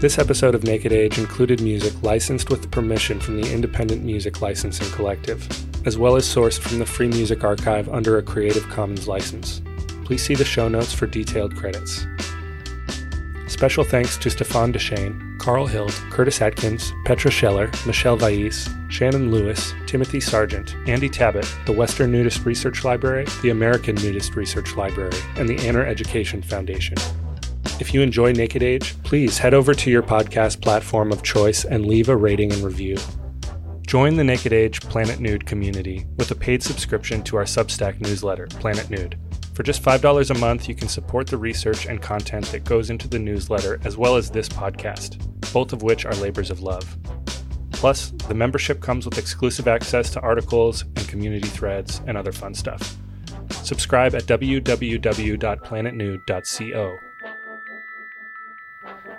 [0.00, 4.90] This episode of Naked Age included music licensed with permission from the Independent Music Licensing
[4.90, 5.46] Collective,
[5.86, 9.62] as well as sourced from the Free Music Archive under a Creative Commons license.
[10.04, 12.04] Please see the show notes for detailed credits.
[13.48, 19.72] Special thanks to Stéphane Deschênes, Carl Hild, Curtis Atkins, Petra Scheller, Michel Vaïs, Shannon Lewis,
[19.86, 25.48] Timothy Sargent, Andy Tabbitt, the Western Nudist Research Library, the American Nudist Research Library, and
[25.48, 26.96] the AANR Education Foundation.
[27.78, 31.86] If you enjoy Naked Age, please head over to your podcast platform of choice and
[31.86, 32.96] leave a rating and review.
[33.86, 38.48] Join the Naked Age Planet Nude community with a paid subscription to our Substack newsletter,
[38.48, 39.16] Planet Nude.
[39.56, 43.08] For just $5 a month, you can support the research and content that goes into
[43.08, 45.16] the newsletter as well as this podcast,
[45.50, 46.98] both of which are labors of love.
[47.72, 52.52] Plus, the membership comes with exclusive access to articles and community threads and other fun
[52.52, 52.98] stuff.
[53.48, 56.98] Subscribe at www.planetnude.co.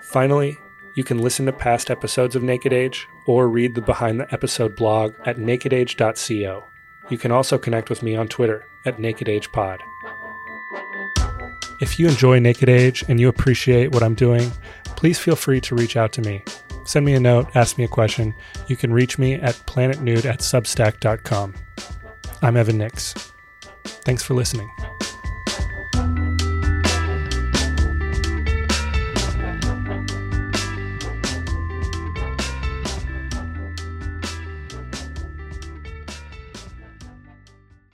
[0.02, 0.56] Finally,
[0.96, 4.76] you can listen to past episodes of Naked Age or read the behind the episode
[4.76, 6.64] blog at nakedage.co.
[7.10, 9.80] You can also connect with me on Twitter at nakedagepod.
[11.80, 14.51] If you enjoy Naked Age and you appreciate what I'm doing,
[14.95, 16.43] please feel free to reach out to me.
[16.86, 18.34] Send me a note, ask me a question.
[18.67, 21.53] You can reach me at planetnude at substack.com.
[22.41, 23.13] I'm Evan Nix.
[23.84, 24.69] Thanks for listening.